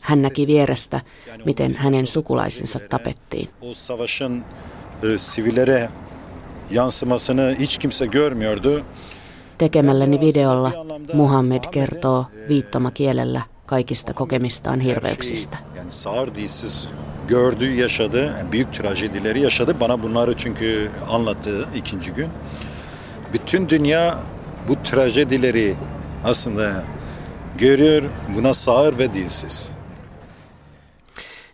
Hän 0.00 0.22
näki 0.22 0.46
vierestä, 0.46 1.00
miten 1.44 1.74
hänen 1.74 2.06
sukulaisensa 2.06 2.80
tapettiin. 2.90 3.48
Yansımasını 6.70 7.56
hiç 7.58 7.78
kimse 7.78 8.06
görmüyordu. 8.06 8.82
Tekemälläni 9.58 10.20
videolla 10.20 10.72
Muhammed 11.14 11.64
kertoo 11.72 12.26
viittomakielellä 12.48 13.42
kaikista 13.66 14.12
kokemistaan 14.12 14.80
hirveyksistä. 14.80 15.58
Yani 15.76 15.92
sağır 15.92 16.34
dilsiz 16.34 16.88
gördü, 17.28 17.74
yaşadı. 17.74 18.46
Büyük 18.52 18.74
trajedileri 18.74 19.40
yaşadı. 19.40 19.80
Bana 19.80 20.02
bunları 20.02 20.36
çünkü 20.36 20.90
anlattı 21.10 21.68
ikinci 21.76 22.10
gün. 22.12 22.28
Bütün 23.32 23.68
dünya 23.68 24.18
bu 24.68 24.76
trajedileri 24.84 25.74
aslında 26.24 26.84
görüyor. 27.58 28.02
Buna 28.36 28.54
sağır 28.54 28.98
ve 28.98 29.14
dilsiz. 29.14 29.70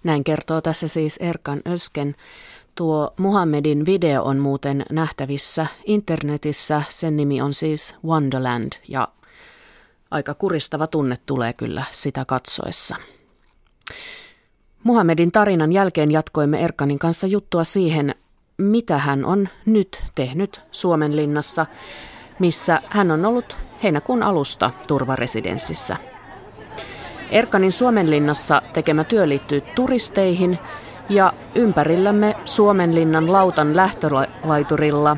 Näin 0.05 0.23
kertoo 0.23 0.61
tässä 0.61 0.89
siis 0.89 1.19
Erkan 1.21 1.69
Ösken. 1.69 2.15
Tuo 2.81 3.15
Muhammedin 3.17 3.87
video 3.87 4.23
on 4.23 4.39
muuten 4.39 4.85
nähtävissä 4.91 5.67
internetissä. 5.85 6.83
Sen 6.89 7.17
nimi 7.17 7.41
on 7.43 7.55
siis 7.55 7.95
Wonderland 8.07 8.73
ja 8.89 9.09
aika 10.11 10.35
kuristava 10.35 10.87
tunne 10.87 11.17
tulee 11.27 11.53
kyllä 11.53 11.85
sitä 11.93 12.25
katsoessa. 12.25 12.97
Muhammedin 14.85 15.33
tarinan 15.33 15.73
jälkeen 15.73 16.11
jatkoimme 16.11 16.65
Erkanin 16.65 16.99
kanssa 16.99 17.27
juttua 17.27 17.65
siihen, 17.65 18.15
mitä 18.59 18.99
hän 18.99 19.25
on 19.25 19.49
nyt 19.67 20.05
tehnyt 20.15 20.61
Suomen 20.71 21.17
linnassa, 21.17 21.67
missä 22.39 22.83
hän 22.89 23.11
on 23.11 23.27
ollut 23.27 23.57
heinäkuun 23.83 24.23
alusta 24.23 24.71
turvaresidenssissä. 24.89 25.97
Erkanin 27.31 27.73
Suomenlinnassa 27.73 28.63
tekemä 28.73 29.05
työ 29.05 29.29
liittyy 29.29 29.61
turisteihin 29.61 30.59
ja 31.11 31.33
ympärillämme 31.55 32.37
Suomenlinnan 32.45 33.33
lautan 33.33 33.77
lähtölaiturilla 33.77 35.17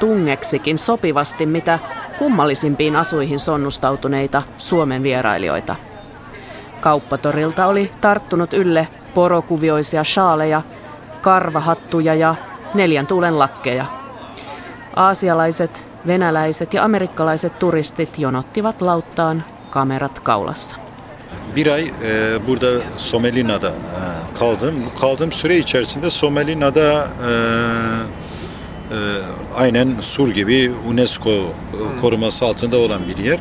tungeksikin 0.00 0.78
sopivasti 0.78 1.46
mitä 1.46 1.78
kummallisimpiin 2.18 2.96
asuihin 2.96 3.40
sonnustautuneita 3.40 4.42
Suomen 4.58 5.02
vierailijoita. 5.02 5.76
Kauppatorilta 6.80 7.66
oli 7.66 7.90
tarttunut 8.00 8.52
ylle 8.52 8.88
porokuvioisia 9.14 10.04
shaaleja, 10.04 10.62
karvahattuja 11.20 12.14
ja 12.14 12.34
neljän 12.74 13.06
tuulen 13.06 13.38
lakkeja. 13.38 13.86
Aasialaiset, 14.96 15.86
venäläiset 16.06 16.74
ja 16.74 16.84
amerikkalaiset 16.84 17.58
turistit 17.58 18.18
jonottivat 18.18 18.82
lauttaan 18.82 19.44
kamerat 19.70 20.20
kaulassa. 20.20 20.79
Bir 21.56 21.66
ay 21.66 21.82
e, 21.82 22.38
burada 22.46 22.70
Somelina'da 22.96 23.68
e, 23.68 24.38
kaldım. 24.38 24.74
Bu 24.86 25.00
kaldığım 25.00 25.32
süre 25.32 25.58
içerisinde 25.58 26.10
Somelina'da 26.10 27.08
e, 27.26 27.30
e, 28.90 28.98
aynen 29.56 29.94
Sur 30.00 30.28
gibi 30.28 30.72
UNESCO 30.88 31.30
koruması 32.00 32.44
altında 32.44 32.76
olan 32.76 33.00
bir 33.08 33.24
yer. 33.24 33.38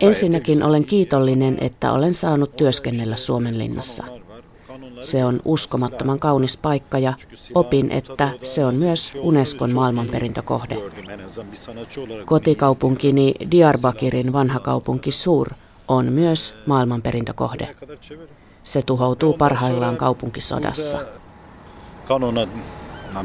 Ensinnäkin 0.00 0.60
olen 0.60 0.82
kiitollinen, 0.82 1.58
että 1.60 1.92
olen 1.92 2.12
saanut 2.12 2.56
työskennellä 2.56 3.16
Suomenlinnassa. 3.16 4.04
Se 5.00 5.24
on 5.24 5.40
uskomattoman 5.44 6.18
kaunis 6.18 6.56
paikka 6.56 6.98
ja 6.98 7.14
opin, 7.54 7.90
että 7.90 8.30
se 8.42 8.64
on 8.64 8.76
myös 8.78 9.12
Unescon 9.22 9.74
maailmanperintökohde. 9.74 10.76
Kotikaupunkini 12.24 13.34
Diyarbakirin 13.50 14.32
vanha 14.32 14.58
kaupunki 14.58 15.10
Sur 15.10 15.48
on 15.88 16.12
myös 16.12 16.54
maailmanperintökohde. 16.66 17.76
Se 18.62 18.82
tuhoutuu 18.82 19.32
parhaillaan 19.32 19.96
kaupunkisodassa. 19.96 21.02
Kanona 22.08 22.46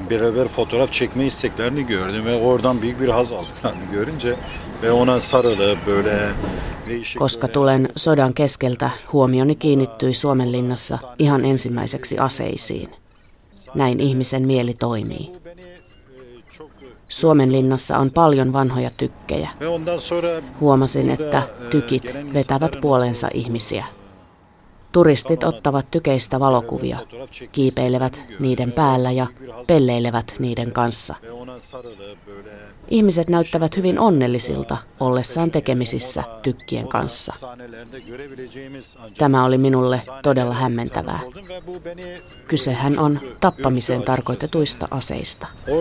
beraber 0.09 0.47
fotoğraf 0.47 0.91
çekme 0.91 1.25
isteklerini 1.25 1.87
gördüm 1.87 2.25
ve 2.25 2.35
oradan 2.35 2.81
büyük 2.81 2.99
bir 2.99 3.09
haz 3.09 3.31
aldım 3.31 3.47
yani 3.63 3.77
görünce 3.91 4.35
ve 4.83 4.91
ona 4.91 5.19
sarılıp 5.19 5.77
böyle 5.87 6.29
Koska 7.17 7.47
tulen 7.47 7.89
sodan 7.95 8.33
keskeltä, 8.33 8.91
huomioni 9.13 9.55
kiinnittyi 9.55 10.13
Suomenlinnassa 10.13 10.99
ihan 11.19 11.43
ensimmäiseksi 11.43 12.19
aseisiin. 12.19 12.89
Näin 13.75 13.99
ihmisen 13.99 14.41
mieli 14.41 14.73
toimii. 14.73 15.31
Suomenlinnassa 17.09 17.97
on 17.97 18.11
paljon 18.11 18.53
vanhoja 18.53 18.89
tykkejä. 18.97 19.49
Huomasin, 20.59 21.09
että 21.09 21.43
tykit 21.69 22.03
vetävät 22.33 22.71
puolensa 22.81 23.27
ihmisiä. 23.33 23.85
Turistit 24.91 25.43
ottavat 25.43 25.91
tykeistä 25.91 26.39
valokuvia, 26.39 26.97
kiipeilevät 27.51 28.21
niiden 28.39 28.71
päällä 28.71 29.11
ja 29.11 29.27
pelleilevät 29.67 30.33
niiden 30.39 30.71
kanssa. 30.71 31.15
Ihmiset 32.89 33.29
näyttävät 33.29 33.77
hyvin 33.77 33.99
onnellisilta 33.99 34.77
ollessaan 34.99 35.51
tekemisissä 35.51 36.23
tykkien 36.41 36.87
kanssa. 36.87 37.33
Tämä 39.17 39.45
oli 39.45 39.57
minulle 39.57 40.01
todella 40.23 40.53
hämmentävää. 40.53 41.19
Kysehän 42.47 42.99
on 42.99 43.19
tappamiseen 43.39 44.03
tarkoitetuista 44.03 44.87
aseista. 44.91 45.47
E. 45.67 45.73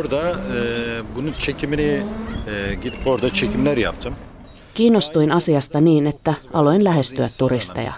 Kiinnostuin 4.79 5.33
asiasta 5.33 5.81
niin, 5.81 6.07
että 6.07 6.35
aloin 6.53 6.85
lähestyä 6.85 7.27
turisteja. 7.39 7.93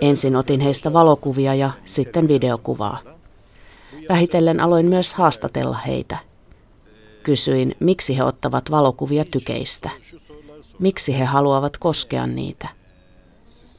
Ensin 0.00 0.36
otin 0.36 0.60
heistä 0.60 0.92
valokuvia 0.92 1.54
ja 1.54 1.70
sitten 1.84 2.28
videokuvaa. 2.28 2.98
Vähitellen 4.08 4.60
aloin 4.60 4.86
myös 4.86 5.14
haastatella 5.14 5.76
heitä. 5.76 6.18
Kysyin, 7.22 7.74
miksi 7.80 8.16
he 8.16 8.24
ottavat 8.24 8.70
valokuvia 8.70 9.24
tykeistä. 9.24 9.90
Miksi 10.78 11.18
he 11.18 11.24
haluavat 11.24 11.76
koskea 11.76 12.26
niitä. 12.26 12.68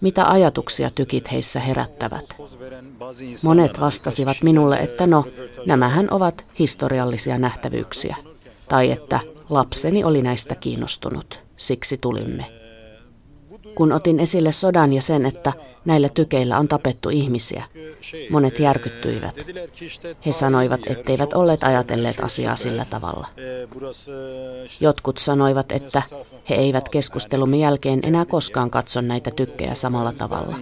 Mitä 0.01 0.31
ajatuksia 0.31 0.89
tykit 0.89 1.31
heissä 1.31 1.59
herättävät? 1.59 2.35
Monet 3.45 3.79
vastasivat 3.79 4.37
minulle, 4.43 4.77
että 4.77 5.07
no, 5.07 5.25
nämähän 5.65 6.07
ovat 6.11 6.45
historiallisia 6.59 7.37
nähtävyyksiä. 7.37 8.15
Tai 8.69 8.91
että 8.91 9.19
lapseni 9.49 10.03
oli 10.03 10.21
näistä 10.21 10.55
kiinnostunut 10.55 11.46
siksi 11.57 11.97
tulimme. 11.97 12.45
Kun 13.75 13.91
otin 13.91 14.19
esille 14.19 14.51
sodan 14.51 14.93
ja 14.93 15.01
sen, 15.01 15.25
että 15.25 15.53
näillä 15.85 16.09
tykeillä 16.09 16.57
on 16.57 16.67
tapettu 16.67 17.09
ihmisiä, 17.09 17.63
monet 18.29 18.59
järkyttyivät. 18.59 19.35
He 20.25 20.31
sanoivat, 20.31 20.79
etteivät 20.87 21.33
olleet 21.33 21.63
ajatelleet 21.63 22.19
asiaa 22.19 22.55
sillä 22.55 22.85
tavalla. 22.85 23.27
Jotkut 24.79 25.17
sanoivat, 25.17 25.71
että 25.71 26.01
he 26.49 26.55
eivät 26.55 26.89
keskustelumme 26.89 27.57
jälkeen 27.57 27.99
enää 28.03 28.25
koskaan 28.25 28.69
katso 28.69 29.01
näitä 29.01 29.31
tykkejä 29.31 29.73
samalla 29.73 30.13
tavalla. 30.13 30.55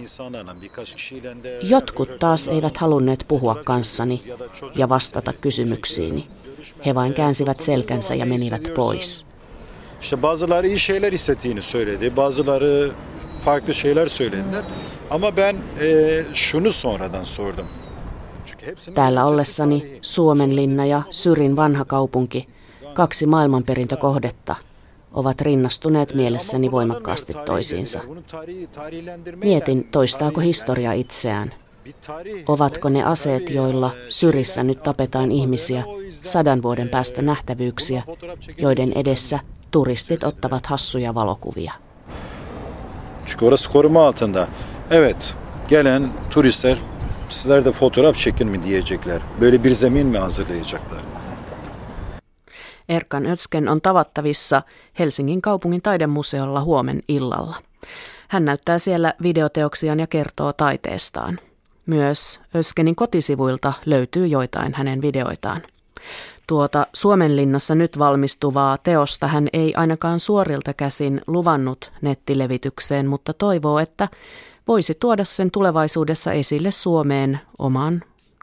Jotkut 1.62 2.08
taas 2.18 2.48
eivät 2.48 2.76
halunneet 2.76 3.24
puhua 3.28 3.54
kanssani 3.64 4.22
ja 4.76 4.88
vastata 4.88 5.32
kysymyksiini. 5.32 6.28
He 6.86 6.94
vain 6.94 7.14
käänsivät 7.14 7.60
selkänsä 7.60 8.14
ja 8.14 8.26
menivät 8.26 8.62
pois. 8.74 9.25
İşte 10.06 10.22
bazıları 10.22 10.66
iyi 10.66 10.78
şeyler 10.78 11.12
hissettiğini 11.12 11.62
söyledi, 11.62 12.16
bazıları 12.16 12.90
farklı 13.44 13.74
şeyler 13.74 14.06
söylediler. 14.06 14.62
Ama 15.10 15.36
ben 15.36 15.56
e, 15.80 16.22
şunu 16.34 16.70
sonradan 16.70 17.22
sordum. 17.22 17.66
Täällä 18.94 19.24
ollessani 19.26 19.82
Suomenlinna 20.02 20.84
ja 20.84 21.02
Syrin 21.10 21.56
vanha 21.56 21.84
kaupunki, 21.84 22.46
kaksi 22.94 23.26
maailmanperintökohdetta, 23.26 24.56
ovat 25.14 25.42
rinnastuneet 25.42 26.14
mielessäni 26.14 26.72
voimakkaasti 26.72 27.32
toisiinsa. 27.46 28.00
Mietin, 29.36 29.88
toistaako 29.92 30.40
historia 30.40 30.92
itseään. 30.92 31.52
Ovatko 32.46 32.88
ne 32.88 33.04
aseet, 33.04 33.50
joilla 33.50 33.90
Syrissä 34.08 34.62
nyt 34.62 34.82
tapetaan 34.82 35.30
ihmisiä, 35.30 35.84
sadan 36.10 36.62
vuoden 36.62 36.88
päästä 36.88 37.22
nähtävyyksiä, 37.22 38.02
joiden 38.58 38.92
edessä 38.92 39.40
turistit 39.72 40.24
ottavat 40.24 40.66
hassuja 40.66 41.14
valokuvia. 41.14 41.72
Çünkü 43.26 43.44
orası 43.44 43.72
koruma 43.72 44.06
altında. 44.06 44.48
Evet, 44.90 45.34
gelen 45.68 46.08
turistler 46.30 46.78
sizler 47.28 47.64
de 47.64 47.72
fotoğraf 47.72 48.16
çekin 48.16 48.48
mi 48.48 48.64
diyecekler. 48.64 49.20
Böyle 49.40 49.64
bir 49.64 49.74
zemin 49.74 50.06
mi 50.06 50.18
hazırlayacaklar? 50.18 51.00
Erkan 52.88 53.24
Ötsken 53.24 53.66
on 53.66 53.78
tavattavissa 53.78 54.62
Helsingin 54.98 55.40
kaupungin 55.40 55.80
taidemuseolla 55.80 56.62
huomen 56.62 57.02
illalla. 57.08 57.56
Hän 58.28 58.44
näyttää 58.44 58.78
siellä 58.78 59.14
videoteoksiaan 59.22 59.98
ja 59.98 60.06
kertoo 60.06 60.52
taiteestaan. 60.52 61.38
Myös 61.86 62.40
Öskenin 62.54 62.94
kotisivuilta 62.94 63.72
löytyy 63.86 64.26
joitain 64.26 64.74
hänen 64.74 65.02
videoitaan. 65.02 65.62
Tuota 66.46 66.86
Suomenlinnassa 66.92 67.74
nyt 67.74 67.98
valmistuvaa 67.98 68.78
teosta 68.78 69.28
hän 69.28 69.48
ei 69.52 69.74
ainakaan 69.74 70.20
suorilta 70.20 70.74
käsin 70.74 71.20
luvannut 71.26 71.92
nettilevitykseen, 72.02 73.06
mutta 73.06 73.32
toivoo, 73.32 73.78
että 73.78 74.08
voisi 74.68 74.94
tuoda 74.94 75.24
sen 75.24 75.50
tulevaisuudessa 75.50 76.32
esille 76.32 76.70
Suomeen 76.70 77.40
omaan 77.58 78.02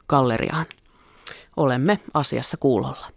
galleriaan. 0.09 0.65
Olemme 1.57 1.99
asiassa 2.13 2.57
kuulolla. 2.57 3.07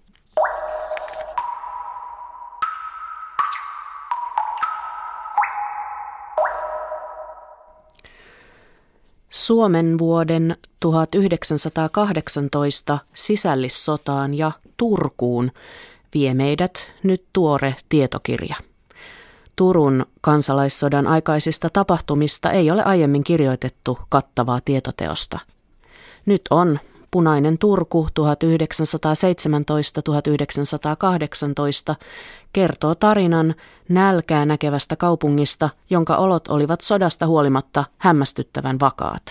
Suomen 9.37 9.99
vuoden 9.99 10.57
1918 10.81 12.99
sisällissotaan 13.15 14.35
ja 14.35 14.53
Turkuun 14.77 15.53
vie 16.15 16.35
meidät 16.35 16.91
nyt 17.03 17.25
tuore 17.33 17.77
tietokirja. 17.89 18.57
Turun 19.57 20.07
kansalaissodan 20.21 21.07
aikaisista 21.07 21.71
tapahtumista 21.71 22.51
ei 22.51 22.71
ole 22.71 22.83
aiemmin 22.83 23.25
kirjoitettu 23.25 23.99
kattavaa 24.09 24.61
tietoteosta. 24.65 25.39
Nyt 26.27 26.43
on 26.51 26.79
Punainen 27.11 27.59
Turku 27.59 28.07
1917-1918 28.21 28.23
kertoo 32.53 32.95
tarinan 32.95 33.55
nälkää 33.89 34.47
näkevästä 34.47 34.97
kaupungista, 34.97 35.71
jonka 35.91 36.17
olot 36.17 36.49
olivat 36.49 36.81
sodasta 36.81 37.27
huolimatta 37.27 37.85
hämmästyttävän 37.99 38.81
vakaat. 38.81 39.23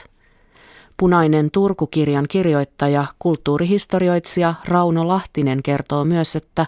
Punainen 0.97 1.51
Turku-kirjan 1.51 2.25
kirjoittaja, 2.29 3.05
kulttuurihistorioitsija 3.19 4.53
Rauno 4.67 5.07
Lahtinen 5.07 5.63
kertoo 5.63 6.05
myös, 6.05 6.35
että 6.35 6.65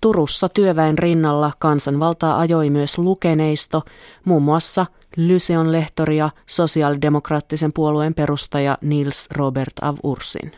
Turussa 0.00 0.48
työväen 0.48 0.98
rinnalla 0.98 1.52
kansanvaltaa 1.58 2.38
ajoi 2.38 2.70
myös 2.70 2.98
lukeneisto, 2.98 3.82
muun 4.24 4.42
muassa 4.42 4.86
Lyseon 5.16 5.72
lehtori 5.72 6.16
ja 6.16 6.30
sosiaalidemokraattisen 6.46 7.72
puolueen 7.72 8.14
perustaja 8.14 8.78
Nils 8.80 9.28
Robert 9.30 9.72
av 9.82 9.96
Ursin. 10.02 10.52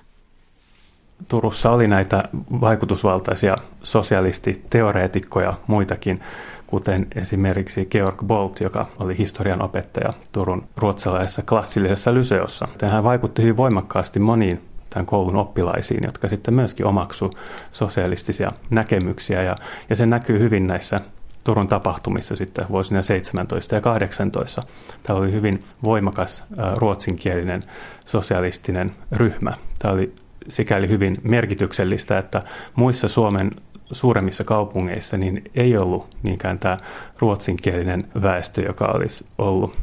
Turussa 1.29 1.71
oli 1.71 1.89
näitä 1.89 2.25
vaikutusvaltaisia 2.61 3.57
sosialistiteoreetikkoja 3.83 5.55
muitakin, 5.67 6.21
kuten 6.67 7.07
esimerkiksi 7.15 7.87
Georg 7.87 8.23
Bolt, 8.25 8.61
joka 8.61 8.87
oli 8.99 9.19
historian 9.19 9.63
opettaja 9.63 10.13
Turun 10.33 10.65
ruotsalaisessa 10.77 11.43
klassillisessa 11.43 12.15
lyseossa. 12.15 12.69
Hän 12.83 13.05
vaikutti 13.05 13.43
hyvin 13.43 13.57
voimakkaasti 13.57 14.19
moniin 14.19 14.61
tämän 14.91 15.07
koulun 15.07 15.37
oppilaisiin, 15.37 16.05
jotka 16.05 16.29
sitten 16.29 16.55
myöskin 16.55 16.87
omaksu 16.87 17.31
sosialistisia 17.73 18.53
näkemyksiä. 18.71 19.43
Ja, 19.43 19.57
ja 19.91 19.97
se 19.97 20.07
näkyy 20.07 20.39
hyvin 20.39 20.67
näissä 20.67 21.01
Turun 21.45 21.69
tapahtumissa 21.69 22.37
sitten 22.37 22.67
vuosina 22.69 23.03
17 23.03 23.75
ja 23.75 23.81
18. 23.81 24.63
Tämä 25.03 25.19
oli 25.19 25.33
hyvin 25.33 25.65
voimakas 25.83 26.45
ruotsinkielinen 26.77 27.63
sosialistinen 28.07 28.93
ryhmä. 29.13 29.53
Tämä 29.79 29.95
oli 29.95 30.15
sikäli 30.49 30.89
hyvin 30.89 31.17
merkityksellistä, 31.23 32.19
että 32.19 32.43
muissa 32.75 33.09
Suomen 33.09 33.51
suuremmissa 33.93 34.45
kaupungeissa 34.45 35.17
niin 35.17 35.51
ei 35.55 35.77
ollut 35.77 36.17
niinkään 36.23 36.59
tämä 36.59 36.77
ruotsinkielinen 37.19 38.03
väestö, 38.23 38.63
joka 38.63 38.85
olisi 38.85 39.27
ollut 39.39 39.77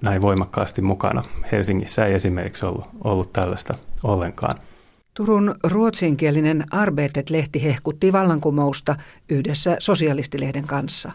näin 0.00 0.22
voimakkaasti 0.22 0.82
mukana. 0.82 1.22
Helsingissä 1.52 2.06
ei 2.06 2.14
esimerkiksi 2.14 2.66
ollut, 2.66 2.84
ollut 3.04 3.32
tällaista 3.32 3.74
ollenkaan. 4.04 4.58
Turun 5.16 5.54
ruotsinkielinen 5.64 6.64
Arbetet-lehti 6.70 7.62
hehkutti 7.62 8.12
vallankumousta 8.12 8.96
yhdessä 9.28 9.76
sosialistilehden 9.80 10.66
kanssa. 10.66 11.12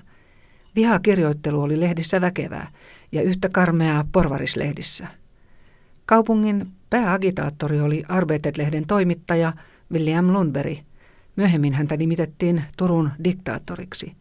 Vihakirjoittelu 0.75 1.61
oli 1.61 1.79
lehdissä 1.79 2.21
väkevää 2.21 2.71
ja 3.11 3.21
yhtä 3.21 3.49
karmeaa 3.49 4.05
porvarislehdissä. 4.11 5.07
Kaupungin 6.05 6.67
pääagitaattori 6.89 7.81
oli 7.81 8.03
Arbetet-lehden 8.07 8.87
toimittaja 8.87 9.53
William 9.91 10.33
Lundberg. 10.33 10.77
Myöhemmin 11.35 11.73
häntä 11.73 11.97
nimitettiin 11.97 12.63
Turun 12.77 13.11
diktaattoriksi. 13.23 14.13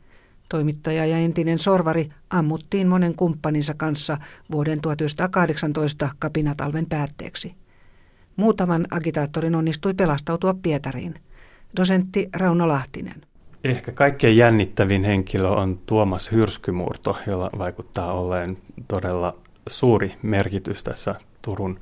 Toimittaja 0.48 1.06
ja 1.06 1.18
entinen 1.18 1.58
sorvari 1.58 2.08
ammuttiin 2.30 2.88
monen 2.88 3.14
kumppaninsa 3.14 3.74
kanssa 3.74 4.18
vuoden 4.50 4.80
1918 4.80 6.10
kapinatalven 6.18 6.86
päätteeksi. 6.86 7.54
Muutaman 8.36 8.86
agitaattorin 8.90 9.54
onnistui 9.54 9.94
pelastautua 9.94 10.54
Pietariin. 10.62 11.14
Dosentti 11.76 12.28
Rauno 12.36 12.68
Lahtinen. 12.68 13.22
Ehkä 13.64 13.92
kaikkein 13.92 14.36
jännittävin 14.36 15.04
henkilö 15.04 15.48
on 15.48 15.78
Tuomas 15.86 16.32
Hyrskymurto, 16.32 17.16
jolla 17.26 17.50
vaikuttaa 17.58 18.12
olleen 18.12 18.56
todella 18.88 19.36
suuri 19.68 20.14
merkitys 20.22 20.84
tässä 20.84 21.14
Turun 21.42 21.80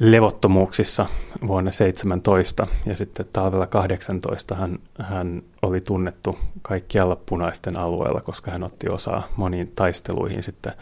levottomuuksissa 0.00 1.06
vuonna 1.46 1.70
17 1.70 2.66
ja 2.86 2.96
sitten 2.96 3.26
talvella 3.32 3.66
18 3.66 4.54
hän, 4.54 4.78
hän 4.98 5.42
oli 5.62 5.80
tunnettu 5.80 6.38
kaikkialla 6.62 7.16
punaisten 7.16 7.76
alueella, 7.76 8.20
koska 8.20 8.50
hän 8.50 8.62
otti 8.62 8.88
osaa 8.88 9.28
moniin 9.36 9.72
taisteluihin 9.74 10.42
sitten 10.42 10.72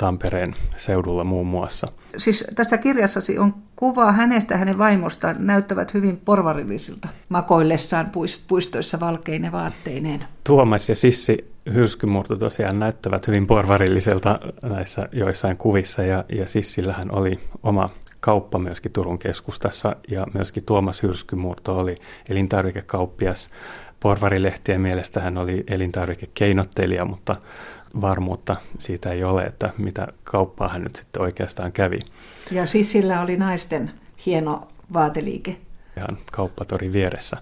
Tampereen 0.00 0.54
seudulla 0.78 1.24
muun 1.24 1.46
muassa. 1.46 1.86
Siis 2.16 2.44
tässä 2.54 2.78
kirjassasi 2.78 3.38
on 3.38 3.54
kuva 3.76 4.12
hänestä 4.12 4.54
ja 4.54 4.58
hänen 4.58 4.78
vaimosta 4.78 5.34
näyttävät 5.38 5.94
hyvin 5.94 6.16
porvarillisilta 6.16 7.08
makoillessaan 7.28 8.10
puistoissa 8.48 9.00
valkeine 9.00 9.52
vaatteineen. 9.52 10.24
Tuomas 10.44 10.88
ja 10.88 10.96
Sissi 10.96 11.50
Hyrskymurto 11.74 12.36
tosiaan 12.36 12.78
näyttävät 12.78 13.26
hyvin 13.26 13.46
porvarilliselta 13.46 14.40
näissä 14.62 15.08
joissain 15.12 15.56
kuvissa 15.56 16.02
ja, 16.02 16.24
ja 16.28 16.46
Sissillähän 16.48 17.14
oli 17.14 17.40
oma 17.62 17.88
kauppa 18.20 18.58
myöskin 18.58 18.92
Turun 18.92 19.18
keskustassa 19.18 19.96
ja 20.08 20.26
myöskin 20.34 20.64
Tuomas 20.64 21.02
Hyrskymurto 21.02 21.78
oli 21.78 21.94
elintarvikekauppias. 22.28 23.50
Porvarilehtien 24.00 24.80
mielestä 24.80 25.20
hän 25.20 25.38
oli 25.38 25.64
elintarvikekeinottelija, 25.66 27.04
mutta 27.04 27.36
varmuutta 28.00 28.56
siitä 28.78 29.10
ei 29.10 29.24
ole, 29.24 29.42
että 29.42 29.70
mitä 29.78 30.08
kauppaa 30.24 30.68
hän 30.68 30.82
nyt 30.82 30.96
sitten 30.96 31.22
oikeastaan 31.22 31.72
kävi. 31.72 31.98
Ja 32.50 32.66
siis 32.66 32.92
sillä 32.92 33.20
oli 33.20 33.36
naisten 33.36 33.90
hieno 34.26 34.68
vaateliike. 34.92 35.56
Ihan 35.96 36.18
kauppatorin 36.32 36.92
vieressä. 36.92 37.36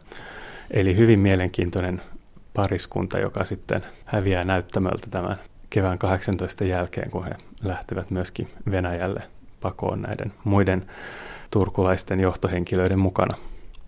Eli 0.70 0.96
hyvin 0.96 1.18
mielenkiintoinen 1.18 2.03
pariskunta, 2.55 3.18
joka 3.18 3.44
sitten 3.44 3.80
häviää 4.05 4.44
näyttämöltä 4.44 5.07
tämän 5.11 5.36
kevään 5.70 5.99
18 5.99 6.64
jälkeen, 6.64 7.11
kun 7.11 7.24
he 7.24 7.30
lähtevät 7.62 8.11
myöskin 8.11 8.49
Venäjälle 8.70 9.22
pakoon 9.61 10.03
näiden 10.03 10.32
muiden 10.44 10.86
turkulaisten 11.51 12.20
johtohenkilöiden 12.20 12.99
mukana. 12.99 13.36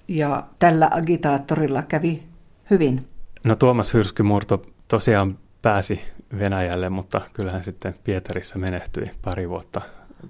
Ja 0.09 0.45
tällä 0.59 0.89
agitaattorilla 0.93 1.83
kävi 1.83 2.23
hyvin. 2.71 3.07
No 3.45 3.57
Tuomas 3.57 3.95
Hyrskymurto 3.95 4.63
tosiaan 4.89 5.39
pääsi 5.63 6.01
Venäjälle, 6.39 6.89
mutta 6.89 7.21
kyllähän 7.33 7.65
sitten 7.65 7.95
Pietarissa 8.05 8.59
menehtyi 8.59 9.11
pari 9.23 9.49
vuotta 9.49 9.81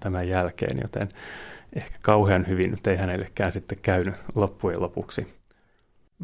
tämän 0.00 0.28
jälkeen, 0.28 0.78
joten 0.82 1.08
ehkä 1.76 1.98
kauhean 2.02 2.46
hyvin 2.48 2.70
nyt 2.70 2.86
ei 2.86 2.96
hänellekään 2.96 3.52
sitten 3.52 3.78
käynyt 3.82 4.14
loppujen 4.34 4.80
lopuksi. 4.80 5.26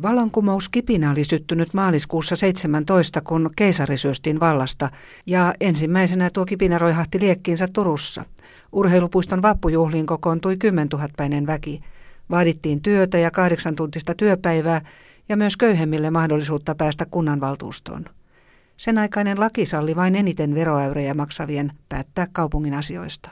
Vallankumouskipinä 0.02 1.10
oli 1.10 1.24
syttynyt 1.24 1.74
maaliskuussa 1.74 2.36
17, 2.36 3.20
kun 3.20 3.50
keisari 3.56 3.96
syöstiin 3.96 4.40
vallasta, 4.40 4.90
ja 5.26 5.54
ensimmäisenä 5.60 6.30
tuo 6.30 6.44
kipinä 6.44 6.78
roihahti 6.78 7.20
liekkiinsä 7.20 7.68
Turussa. 7.72 8.24
Urheilupuiston 8.72 9.42
vappujuhliin 9.42 10.06
kokoontui 10.06 10.56
10 10.56 10.88
000-päinen 10.94 11.46
väki. 11.46 11.80
Vaadittiin 12.30 12.82
työtä 12.82 13.18
ja 13.18 13.30
kahdeksan 13.30 13.76
tuntista 13.76 14.14
työpäivää 14.14 14.80
ja 15.28 15.36
myös 15.36 15.56
köyhemmille 15.56 16.10
mahdollisuutta 16.10 16.74
päästä 16.74 17.06
kunnanvaltuustoon. 17.06 18.04
Sen 18.76 18.98
aikainen 18.98 19.40
laki 19.40 19.66
salli 19.66 19.96
vain 19.96 20.16
eniten 20.16 20.54
veroäyrejä 20.54 21.14
maksavien 21.14 21.72
päättää 21.88 22.26
kaupungin 22.32 22.74
asioista. 22.74 23.30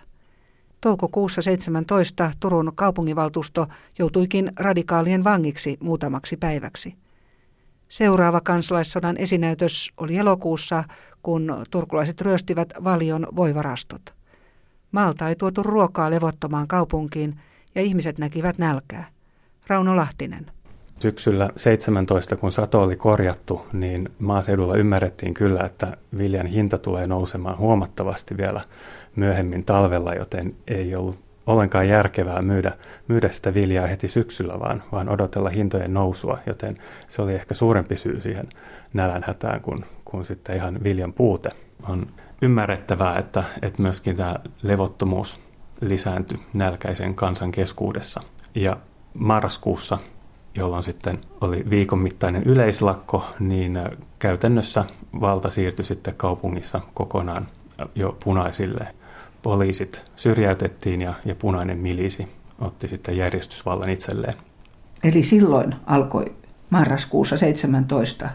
Toukokuussa 0.80 1.42
17 1.42 2.30
Turun 2.40 2.72
kaupunginvaltuusto 2.74 3.66
joutuikin 3.98 4.52
radikaalien 4.56 5.24
vangiksi 5.24 5.76
muutamaksi 5.80 6.36
päiväksi. 6.36 6.94
Seuraava 7.88 8.40
kansalaissodan 8.40 9.16
esinäytös 9.16 9.90
oli 9.96 10.16
elokuussa, 10.16 10.84
kun 11.22 11.64
turkulaiset 11.70 12.20
ryöstivät 12.20 12.72
valion 12.84 13.26
voivarastot. 13.36 14.14
Maalta 14.92 15.28
ei 15.28 15.36
tuotu 15.36 15.62
ruokaa 15.62 16.10
levottomaan 16.10 16.68
kaupunkiin 16.68 17.40
ja 17.74 17.82
ihmiset 17.82 18.18
näkivät 18.18 18.58
nälkää. 18.58 19.04
Rauno 19.66 19.96
Lahtinen. 19.96 20.53
Syksyllä 20.98 21.50
17, 21.56 22.36
kun 22.36 22.52
sato 22.52 22.82
oli 22.82 22.96
korjattu, 22.96 23.66
niin 23.72 24.08
maaseudulla 24.18 24.76
ymmärrettiin 24.76 25.34
kyllä, 25.34 25.60
että 25.60 25.96
viljan 26.18 26.46
hinta 26.46 26.78
tulee 26.78 27.06
nousemaan 27.06 27.58
huomattavasti 27.58 28.36
vielä 28.36 28.60
myöhemmin 29.16 29.64
talvella, 29.64 30.14
joten 30.14 30.54
ei 30.68 30.94
ollut 30.94 31.18
ollenkaan 31.46 31.88
järkevää 31.88 32.42
myydä, 32.42 32.72
myydä 33.08 33.28
sitä 33.28 33.54
viljaa 33.54 33.86
heti 33.86 34.08
syksyllä, 34.08 34.60
vaan, 34.60 34.82
vaan 34.92 35.08
odotella 35.08 35.48
hintojen 35.48 35.94
nousua, 35.94 36.38
joten 36.46 36.78
se 37.08 37.22
oli 37.22 37.34
ehkä 37.34 37.54
suurempi 37.54 37.96
syy 37.96 38.20
siihen 38.20 38.48
nälänhätään 38.92 39.60
kuin, 39.60 39.84
kuin 40.04 40.24
sitten 40.24 40.56
ihan 40.56 40.78
viljan 40.82 41.12
puute. 41.12 41.50
On 41.88 42.06
ymmärrettävää, 42.42 43.18
että, 43.18 43.44
että 43.62 43.82
myöskin 43.82 44.16
tämä 44.16 44.36
levottomuus 44.62 45.40
lisääntyi 45.80 46.38
nälkäisen 46.52 47.14
kansan 47.14 47.52
keskuudessa. 47.52 48.20
Ja 48.54 48.76
marraskuussa, 49.14 49.98
jolloin 50.54 50.82
sitten 50.82 51.18
oli 51.40 51.64
viikon 51.70 51.98
mittainen 51.98 52.42
yleislakko, 52.42 53.26
niin 53.40 53.78
käytännössä 54.18 54.84
valta 55.20 55.50
siirtyi 55.50 55.84
sitten 55.84 56.14
kaupungissa 56.16 56.80
kokonaan 56.94 57.46
jo 57.94 58.16
punaisille. 58.24 58.86
Poliisit 59.42 60.02
syrjäytettiin 60.16 61.00
ja, 61.00 61.14
ja 61.24 61.34
punainen 61.34 61.78
milisi 61.78 62.28
otti 62.60 62.88
sitten 62.88 63.16
järjestysvallan 63.16 63.90
itselleen. 63.90 64.34
Eli 65.04 65.22
silloin 65.22 65.74
alkoi 65.86 66.24
marraskuussa 66.70 67.36
17 67.36 68.28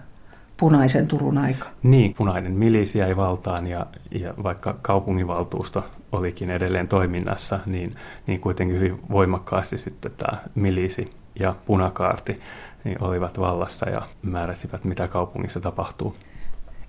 punaisen 0.57 1.07
Turun 1.07 1.37
aika. 1.37 1.67
Niin, 1.83 2.13
punainen 2.13 2.51
milisi 2.51 2.99
jäi 2.99 3.15
valtaan 3.15 3.67
ja, 3.67 3.85
ja 4.11 4.33
vaikka 4.43 4.75
kaupunginvaltuusto 4.81 5.85
olikin 6.11 6.51
edelleen 6.51 6.87
toiminnassa, 6.87 7.59
niin, 7.65 7.95
niin 8.27 8.39
kuitenkin 8.39 8.77
hyvin 8.77 8.99
voimakkaasti 9.09 9.77
sitten 9.77 10.11
tämä 10.17 10.37
milisi 10.55 11.09
ja 11.39 11.55
punakaarti 11.65 12.41
niin 12.83 13.03
olivat 13.03 13.39
vallassa 13.39 13.89
ja 13.89 14.01
määräsivät, 14.21 14.83
mitä 14.83 15.07
kaupungissa 15.07 15.59
tapahtuu. 15.59 16.15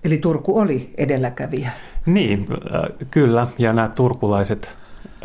Eli 0.05 0.19
Turku 0.19 0.59
oli 0.59 0.95
edelläkävijä. 0.97 1.71
Niin, 2.07 2.47
äh, 2.75 3.09
kyllä. 3.11 3.49
Ja 3.59 3.73
nämä 3.73 3.89
turkulaiset 3.89 4.77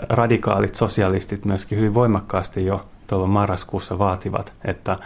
radikaalit 0.09 0.75
sosialistit 0.75 1.45
myöskin 1.45 1.77
hyvin 1.77 1.93
voimakkaasti 1.93 2.65
jo 2.65 2.85
tuolla 3.07 3.27
marraskuussa 3.27 3.99
vaativat, 3.99 4.53
että, 4.65 4.97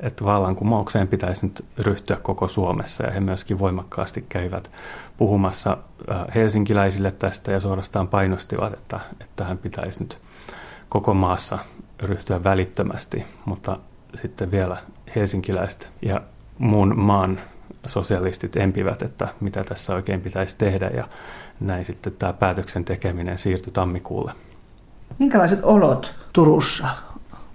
että 0.00 0.24
vallankumoukseen 0.24 1.08
pitäisi 1.08 1.46
nyt 1.46 1.64
ryhtyä 1.78 2.16
koko 2.22 2.48
Suomessa. 2.48 3.04
Ja 3.04 3.12
he 3.12 3.20
myöskin 3.20 3.58
voimakkaasti 3.58 4.26
kävivät 4.28 4.70
puhumassa 5.16 5.78
äh, 6.10 6.24
helsinkiläisille 6.34 7.10
tästä 7.10 7.52
ja 7.52 7.60
suorastaan 7.60 8.08
painostivat, 8.08 8.72
että, 8.72 9.00
että 9.12 9.32
tähän 9.36 9.58
pitäisi 9.58 10.02
nyt 10.02 10.18
koko 10.88 11.14
maassa 11.14 11.58
ryhtyä 12.02 12.44
välittömästi. 12.44 13.24
Mutta 13.44 13.78
sitten 14.14 14.50
vielä 14.50 14.76
helsinkiläiset 15.16 15.88
ja 16.02 16.20
muun 16.58 16.98
maan 16.98 17.40
sosialistit 17.86 18.56
empivät, 18.56 19.02
että 19.02 19.28
mitä 19.40 19.64
tässä 19.64 19.94
oikein 19.94 20.20
pitäisi 20.20 20.58
tehdä 20.58 20.86
ja 20.86 21.08
näin 21.60 21.84
sitten 21.84 22.12
tämä 22.12 22.32
päätöksen 22.32 22.84
tekeminen 22.84 23.38
siirtyi 23.38 23.72
tammikuulle. 23.72 24.32
Minkälaiset 25.18 25.60
olot 25.62 26.14
Turussa 26.32 26.86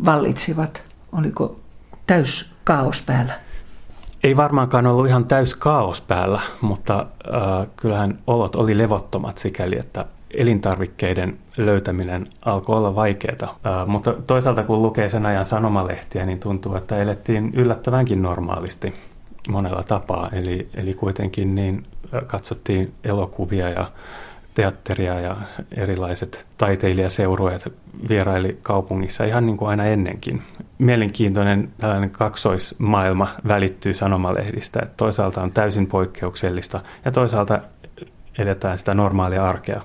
vallitsivat? 0.05 0.83
Oliko 1.11 1.59
täys 2.07 2.51
kaos 2.63 3.01
päällä? 3.01 3.33
Ei 4.23 4.37
varmaankaan 4.37 4.87
ollut 4.87 5.07
ihan 5.07 5.25
täys 5.25 5.55
kaos 5.55 6.01
päällä, 6.01 6.41
mutta 6.61 6.99
äh, 6.99 7.67
kyllähän 7.75 8.19
olot 8.27 8.55
oli 8.55 8.77
levottomat 8.77 9.37
sikäli, 9.37 9.79
että 9.79 10.05
elintarvikkeiden 10.33 11.39
löytäminen 11.57 12.27
alkoi 12.45 12.77
olla 12.77 12.95
vaikeaa. 12.95 13.85
Mutta 13.87 14.13
toisaalta 14.27 14.63
kun 14.63 14.81
lukee 14.81 15.09
sen 15.09 15.25
ajan 15.25 15.45
sanomalehtiä, 15.45 16.25
niin 16.25 16.39
tuntuu, 16.39 16.75
että 16.75 16.97
elettiin 16.97 17.51
yllättävänkin 17.53 18.21
normaalisti 18.21 18.93
monella 19.49 19.83
tapaa. 19.83 20.29
Eli, 20.33 20.69
eli 20.75 20.93
kuitenkin 20.93 21.55
niin 21.55 21.85
katsottiin 22.27 22.93
elokuvia 23.03 23.69
ja 23.69 23.91
teatteria 24.53 25.19
ja 25.19 25.37
erilaiset 25.71 26.45
taiteilijaseurueet 26.57 27.73
vieraili 28.09 28.59
kaupungissa 28.61 29.23
ihan 29.23 29.45
niin 29.45 29.57
kuin 29.57 29.69
aina 29.69 29.85
ennenkin. 29.85 30.41
Mielenkiintoinen 30.77 31.69
tällainen 31.77 32.09
kaksoismaailma 32.09 33.27
välittyy 33.47 33.93
sanomalehdistä, 33.93 34.79
että 34.83 34.93
toisaalta 34.97 35.41
on 35.41 35.51
täysin 35.51 35.87
poikkeuksellista 35.87 36.79
ja 37.05 37.11
toisaalta 37.11 37.59
eletään 38.37 38.77
sitä 38.77 38.93
normaalia 38.93 39.45
arkea. 39.45 39.81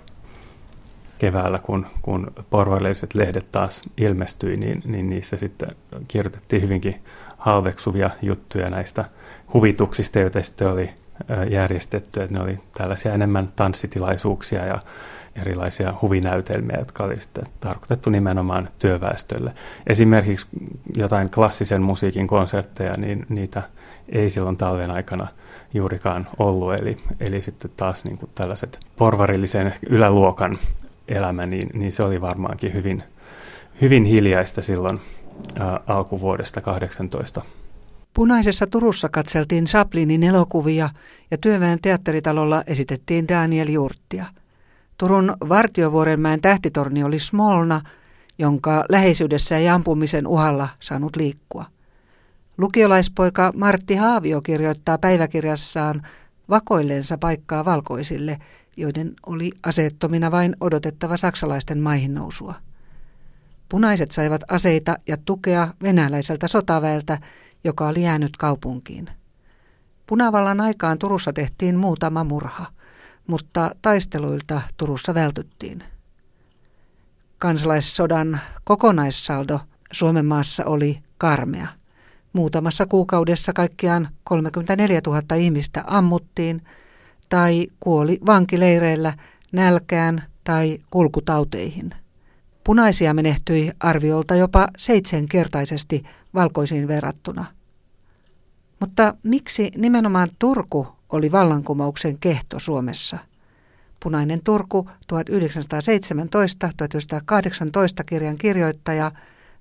Keväällä, 1.18 1.58
kun, 1.58 1.86
kun 2.02 2.32
porvalliset 2.50 3.14
lehdet 3.14 3.50
taas 3.50 3.82
ilmestyi, 3.96 4.56
niin, 4.56 4.82
niin 4.84 5.10
niissä 5.10 5.36
sitten 5.36 5.68
kirjoitettiin 6.08 6.62
hyvinkin 6.62 7.00
halveksuvia 7.38 8.10
juttuja 8.22 8.70
näistä 8.70 9.04
huvituksista, 9.54 10.18
joita 10.18 10.42
sitten 10.42 10.68
oli 10.68 10.90
järjestetty. 11.50 12.22
Että 12.22 12.34
ne 12.34 12.44
oli 12.44 12.58
tällaisia 12.78 13.12
enemmän 13.12 13.48
tanssitilaisuuksia 13.56 14.66
ja 14.66 14.78
erilaisia 15.40 15.94
huvinäytelmiä, 16.02 16.78
jotka 16.78 17.04
oli 17.04 17.20
sitten 17.20 17.44
tarkoitettu 17.60 18.10
nimenomaan 18.10 18.68
työväestölle. 18.78 19.52
Esimerkiksi 19.86 20.46
jotain 20.96 21.30
klassisen 21.30 21.82
musiikin 21.82 22.26
konsertteja, 22.26 22.94
niin 22.96 23.26
niitä 23.28 23.62
ei 24.08 24.30
silloin 24.30 24.56
talven 24.56 24.90
aikana 24.90 25.28
juurikaan 25.74 26.26
ollut. 26.38 26.74
Eli, 26.74 26.96
eli 27.20 27.40
sitten 27.40 27.70
taas 27.76 28.04
niin 28.04 28.18
kuin 28.18 28.30
tällaiset 28.34 28.78
porvarillisen 28.96 29.74
yläluokan 29.90 30.56
elämä, 31.08 31.46
niin, 31.46 31.68
niin 31.74 31.92
se 31.92 32.02
oli 32.02 32.20
varmaankin 32.20 32.74
hyvin, 32.74 33.02
hyvin 33.80 34.04
hiljaista 34.04 34.62
silloin 34.62 35.00
ää, 35.58 35.80
alkuvuodesta 35.86 36.60
18. 36.60 37.42
Punaisessa 38.14 38.66
Turussa 38.66 39.08
katseltiin 39.08 39.64
Chaplinin 39.64 40.22
elokuvia 40.22 40.90
ja 41.30 41.38
työväen 41.38 41.78
teatteritalolla 41.82 42.62
esitettiin 42.66 43.28
Daniel 43.28 43.68
Jurttia. 43.68 44.26
Turun 44.98 45.34
Vartiovuorenmäen 45.48 46.40
tähtitorni 46.40 47.04
oli 47.04 47.18
Smolna, 47.18 47.80
jonka 48.38 48.84
läheisyydessä 48.88 49.56
ei 49.56 49.68
ampumisen 49.68 50.26
uhalla 50.26 50.68
saanut 50.80 51.16
liikkua. 51.16 51.64
Lukiolaispoika 52.58 53.52
Martti 53.54 53.94
Haavio 53.94 54.40
kirjoittaa 54.40 54.98
päiväkirjassaan 54.98 56.02
vakoillensa 56.50 57.18
paikkaa 57.18 57.64
valkoisille, 57.64 58.38
joiden 58.76 59.14
oli 59.26 59.52
aseettomina 59.62 60.30
vain 60.30 60.56
odotettava 60.60 61.16
saksalaisten 61.16 61.80
maihin 61.80 62.14
nousua. 62.14 62.54
Punaiset 63.68 64.10
saivat 64.10 64.40
aseita 64.48 64.96
ja 65.06 65.16
tukea 65.16 65.74
venäläiseltä 65.82 66.48
sotaväeltä, 66.48 67.18
joka 67.64 67.88
oli 67.88 68.02
jäänyt 68.02 68.36
kaupunkiin. 68.36 69.10
Punavallan 70.06 70.60
aikaan 70.60 70.98
Turussa 70.98 71.32
tehtiin 71.32 71.76
muutama 71.76 72.24
murha, 72.24 72.66
mutta 73.26 73.70
taisteluilta 73.82 74.60
Turussa 74.76 75.14
vältyttiin. 75.14 75.82
Kansalaissodan 77.38 78.40
kokonaissaldo 78.64 79.60
Suomen 79.92 80.26
maassa 80.26 80.64
oli 80.64 80.98
karmea. 81.18 81.68
Muutamassa 82.32 82.86
kuukaudessa 82.86 83.52
kaikkiaan 83.52 84.08
34 84.24 85.00
000 85.06 85.36
ihmistä 85.36 85.84
ammuttiin 85.86 86.62
tai 87.28 87.66
kuoli 87.80 88.18
vankileireillä 88.26 89.14
nälkään 89.52 90.22
tai 90.44 90.78
kulkutauteihin. 90.90 91.94
Punaisia 92.64 93.14
menehtyi 93.14 93.70
arviolta 93.80 94.34
jopa 94.34 94.68
seitsemänkertaisesti 94.76 96.02
valkoisiin 96.34 96.88
verrattuna. 96.88 97.44
Mutta 98.80 99.14
miksi 99.22 99.70
nimenomaan 99.76 100.28
Turku 100.38 100.86
oli 101.12 101.32
vallankumouksen 101.32 102.18
kehto 102.18 102.58
Suomessa? 102.58 103.18
Punainen 104.02 104.38
Turku 104.44 104.90
1917-1918 105.12 105.18
kirjan 108.06 108.36
kirjoittaja, 108.36 109.12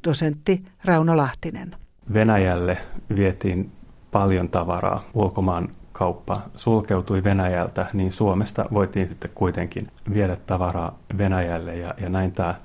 dosentti 0.07 0.63
Rauno 0.85 1.17
Lahtinen. 1.17 1.75
Venäjälle 2.13 2.77
vietiin 3.15 3.71
paljon 4.11 4.49
tavaraa. 4.49 5.03
Ulkomaan 5.13 5.69
kauppa 5.97 6.41
sulkeutui 6.55 7.23
Venäjältä, 7.23 7.85
niin 7.93 8.13
Suomesta 8.13 8.65
voitiin 8.73 9.09
sitten 9.09 9.31
kuitenkin 9.35 9.87
viedä 10.13 10.37
tavaraa 10.47 10.97
Venäjälle 11.17 11.75
ja, 11.75 11.93
ja 12.01 12.09
näin 12.09 12.31
tämä 12.31 12.55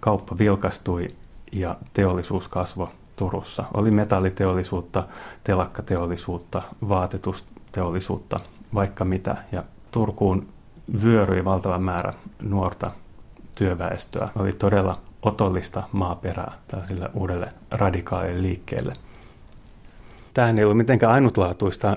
kauppa 0.00 0.38
vilkastui 0.38 1.08
ja 1.52 1.76
teollisuus 1.92 2.48
kasvoi 2.48 2.88
Turussa. 3.16 3.64
Oli 3.74 3.90
metalliteollisuutta, 3.90 5.04
telakkateollisuutta, 5.44 6.62
vaatetusteollisuutta, 6.88 8.40
vaikka 8.74 9.04
mitä. 9.04 9.36
Ja 9.52 9.64
Turkuun 9.90 10.48
vyöryi 11.02 11.44
valtava 11.44 11.78
määrä 11.78 12.12
nuorta 12.42 12.90
työväestöä. 13.54 14.28
Oli 14.36 14.52
todella 14.52 14.98
otollista 15.22 15.82
maaperää 15.92 16.52
tällaisille 16.68 17.10
uudelle 17.14 17.52
radikaalille 17.70 18.42
liikkeelle. 18.42 18.92
Tämähän 20.34 20.58
ei 20.58 20.64
ollut 20.64 20.76
mitenkään 20.76 21.12
ainutlaatuista 21.12 21.96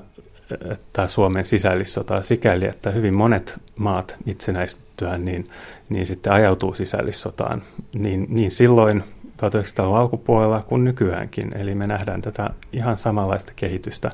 tämä 0.93 1.07
Suomen 1.07 1.45
sisällissota 1.45 2.21
sikäli, 2.21 2.65
että 2.65 2.91
hyvin 2.91 3.13
monet 3.13 3.59
maat 3.75 4.15
itsenäistyään 4.25 5.25
niin, 5.25 5.49
niin 5.89 6.07
sitten 6.07 6.33
ajautuu 6.33 6.73
sisällissotaan. 6.73 7.61
Niin, 7.93 8.25
niin 8.29 8.51
silloin 8.51 9.03
1900-luvun 9.37 9.97
alkupuolella 9.97 10.63
kuin 10.63 10.83
nykyäänkin. 10.83 11.57
Eli 11.57 11.75
me 11.75 11.87
nähdään 11.87 12.21
tätä 12.21 12.49
ihan 12.73 12.97
samanlaista 12.97 13.53
kehitystä 13.55 14.11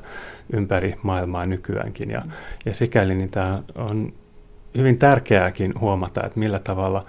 ympäri 0.52 0.94
maailmaa 1.02 1.46
nykyäänkin. 1.46 2.10
Ja, 2.10 2.22
ja 2.64 2.74
sikäli 2.74 3.14
niin 3.14 3.30
tämä 3.30 3.62
on 3.74 4.12
hyvin 4.76 4.98
tärkeääkin 4.98 5.80
huomata, 5.80 6.26
että 6.26 6.38
millä 6.38 6.58
tavalla 6.58 7.06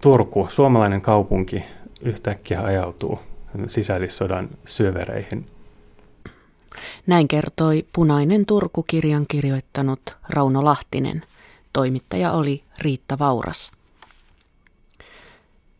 Turku, 0.00 0.46
suomalainen 0.50 1.00
kaupunki, 1.00 1.64
yhtäkkiä 2.00 2.60
ajautuu 2.60 3.20
sisällissodan 3.66 4.48
syövereihin. 4.64 5.46
Näin 7.06 7.28
kertoi 7.28 7.86
Punainen 7.92 8.46
Turku-kirjan 8.46 9.26
kirjoittanut 9.28 10.16
Rauno 10.28 10.64
Lahtinen. 10.64 11.22
Toimittaja 11.72 12.32
oli 12.32 12.64
Riitta 12.78 13.18
Vauras. 13.18 13.72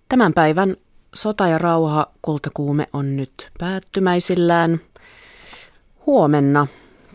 Tämän 0.08 0.32
päivän 0.32 0.76
Sota 1.14 1.46
ja 1.46 1.58
rauha 1.58 2.06
kultakuume 2.22 2.86
on 2.92 3.16
nyt 3.16 3.50
päättymäisillään. 3.58 4.80
Huomenna 6.06 6.66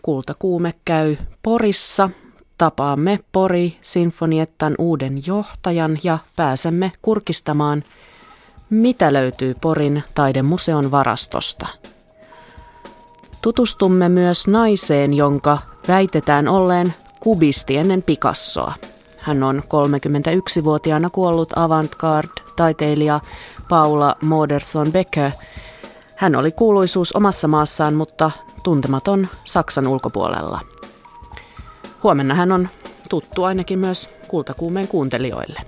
kultakuume 0.02 0.72
käy 0.84 1.16
Porissa. 1.42 2.10
Tapaamme 2.58 3.18
Pori 3.32 3.78
Sinfoniettan 3.82 4.74
uuden 4.78 5.26
johtajan 5.26 5.98
ja 6.02 6.18
pääsemme 6.36 6.92
kurkistamaan, 7.02 7.84
mitä 8.70 9.12
löytyy 9.12 9.54
Porin 9.54 10.02
taidemuseon 10.14 10.90
varastosta. 10.90 11.66
Tutustumme 13.42 14.08
myös 14.08 14.46
naiseen, 14.46 15.14
jonka 15.14 15.58
väitetään 15.88 16.48
olleen 16.48 16.94
kubisti 17.20 17.76
ennen 17.76 18.02
Picassoa. 18.02 18.72
Hän 19.18 19.42
on 19.42 19.62
31-vuotiaana 19.62 21.10
kuollut 21.10 21.52
avantgarde-taiteilija 21.56 23.20
Paula 23.68 24.16
Moderson 24.22 24.92
Becker. 24.92 25.30
Hän 26.16 26.36
oli 26.36 26.52
kuuluisuus 26.52 27.12
omassa 27.12 27.48
maassaan, 27.48 27.94
mutta 27.94 28.30
tuntematon 28.62 29.28
Saksan 29.44 29.86
ulkopuolella. 29.86 30.60
Huomenna 32.02 32.34
hän 32.34 32.52
on 32.52 32.68
tuttu 33.08 33.44
ainakin 33.44 33.78
myös 33.78 34.08
kultakuumeen 34.28 34.88
kuuntelijoille. 34.88 35.60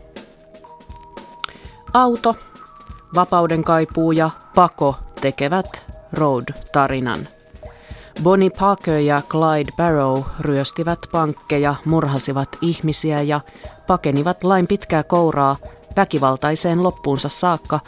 Auto, 1.94 2.36
vapauden 3.14 3.64
kaipuu 3.64 4.12
ja 4.12 4.30
pako 4.54 4.96
tekevät 5.20 5.84
Road-tarinan. 6.12 7.39
Bonnie 8.22 8.50
Parker 8.50 8.98
ja 8.98 9.22
Clyde 9.28 9.72
Barrow 9.76 10.22
ryöstivät 10.40 10.98
pankkeja, 11.12 11.74
murhasivat 11.84 12.48
ihmisiä 12.60 13.22
ja 13.22 13.40
pakenivat 13.86 14.44
lain 14.44 14.66
pitkää 14.66 15.02
kouraa 15.02 15.56
väkivaltaiseen 15.96 16.82
loppuunsa 16.82 17.28
saakka 17.28 17.80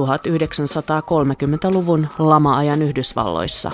1930-luvun 0.00 2.08
lama-ajan 2.18 2.82
Yhdysvalloissa. 2.82 3.70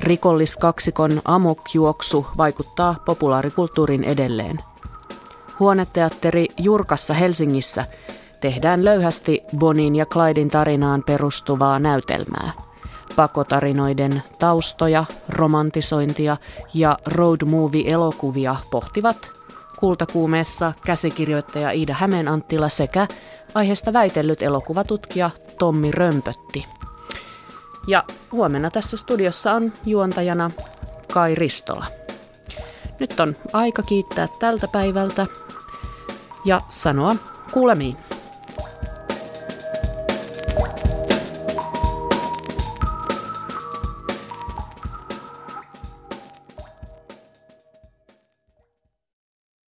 Rikolliskaksikon 0.00 1.22
amokjuoksu 1.24 2.26
vaikuttaa 2.36 2.94
populaarikulttuurin 3.06 4.04
edelleen. 4.04 4.58
Huoneteatteri 5.60 6.46
Jurkassa 6.58 7.14
Helsingissä 7.14 7.84
tehdään 8.40 8.84
löyhästi 8.84 9.42
Bonin 9.58 9.96
ja 9.96 10.06
Clydin 10.06 10.50
tarinaan 10.50 11.02
perustuvaa 11.06 11.78
näytelmää. 11.78 12.52
Pakotarinoiden 13.16 14.22
taustoja, 14.38 15.04
romantisointia 15.28 16.36
ja 16.74 16.98
road 17.06 17.44
movie-elokuvia 17.46 18.56
pohtivat 18.70 19.30
kultakuumeessa 19.78 20.72
käsikirjoittaja 20.86 21.70
Iida 21.70 21.94
Hämeen-Anttila 21.94 22.68
sekä 22.68 23.08
aiheesta 23.54 23.92
väitellyt 23.92 24.42
elokuvatutkija 24.42 25.30
Tommi 25.58 25.90
Römpötti. 25.90 26.66
Ja 27.86 28.04
huomenna 28.32 28.70
tässä 28.70 28.96
studiossa 28.96 29.52
on 29.52 29.72
juontajana 29.86 30.50
Kai 31.12 31.34
Ristola. 31.34 31.86
Nyt 33.00 33.20
on 33.20 33.36
aika 33.52 33.82
kiittää 33.82 34.28
tältä 34.38 34.68
päivältä 34.68 35.26
ja 36.44 36.60
sanoa 36.70 37.16
kuulemiin. 37.52 38.03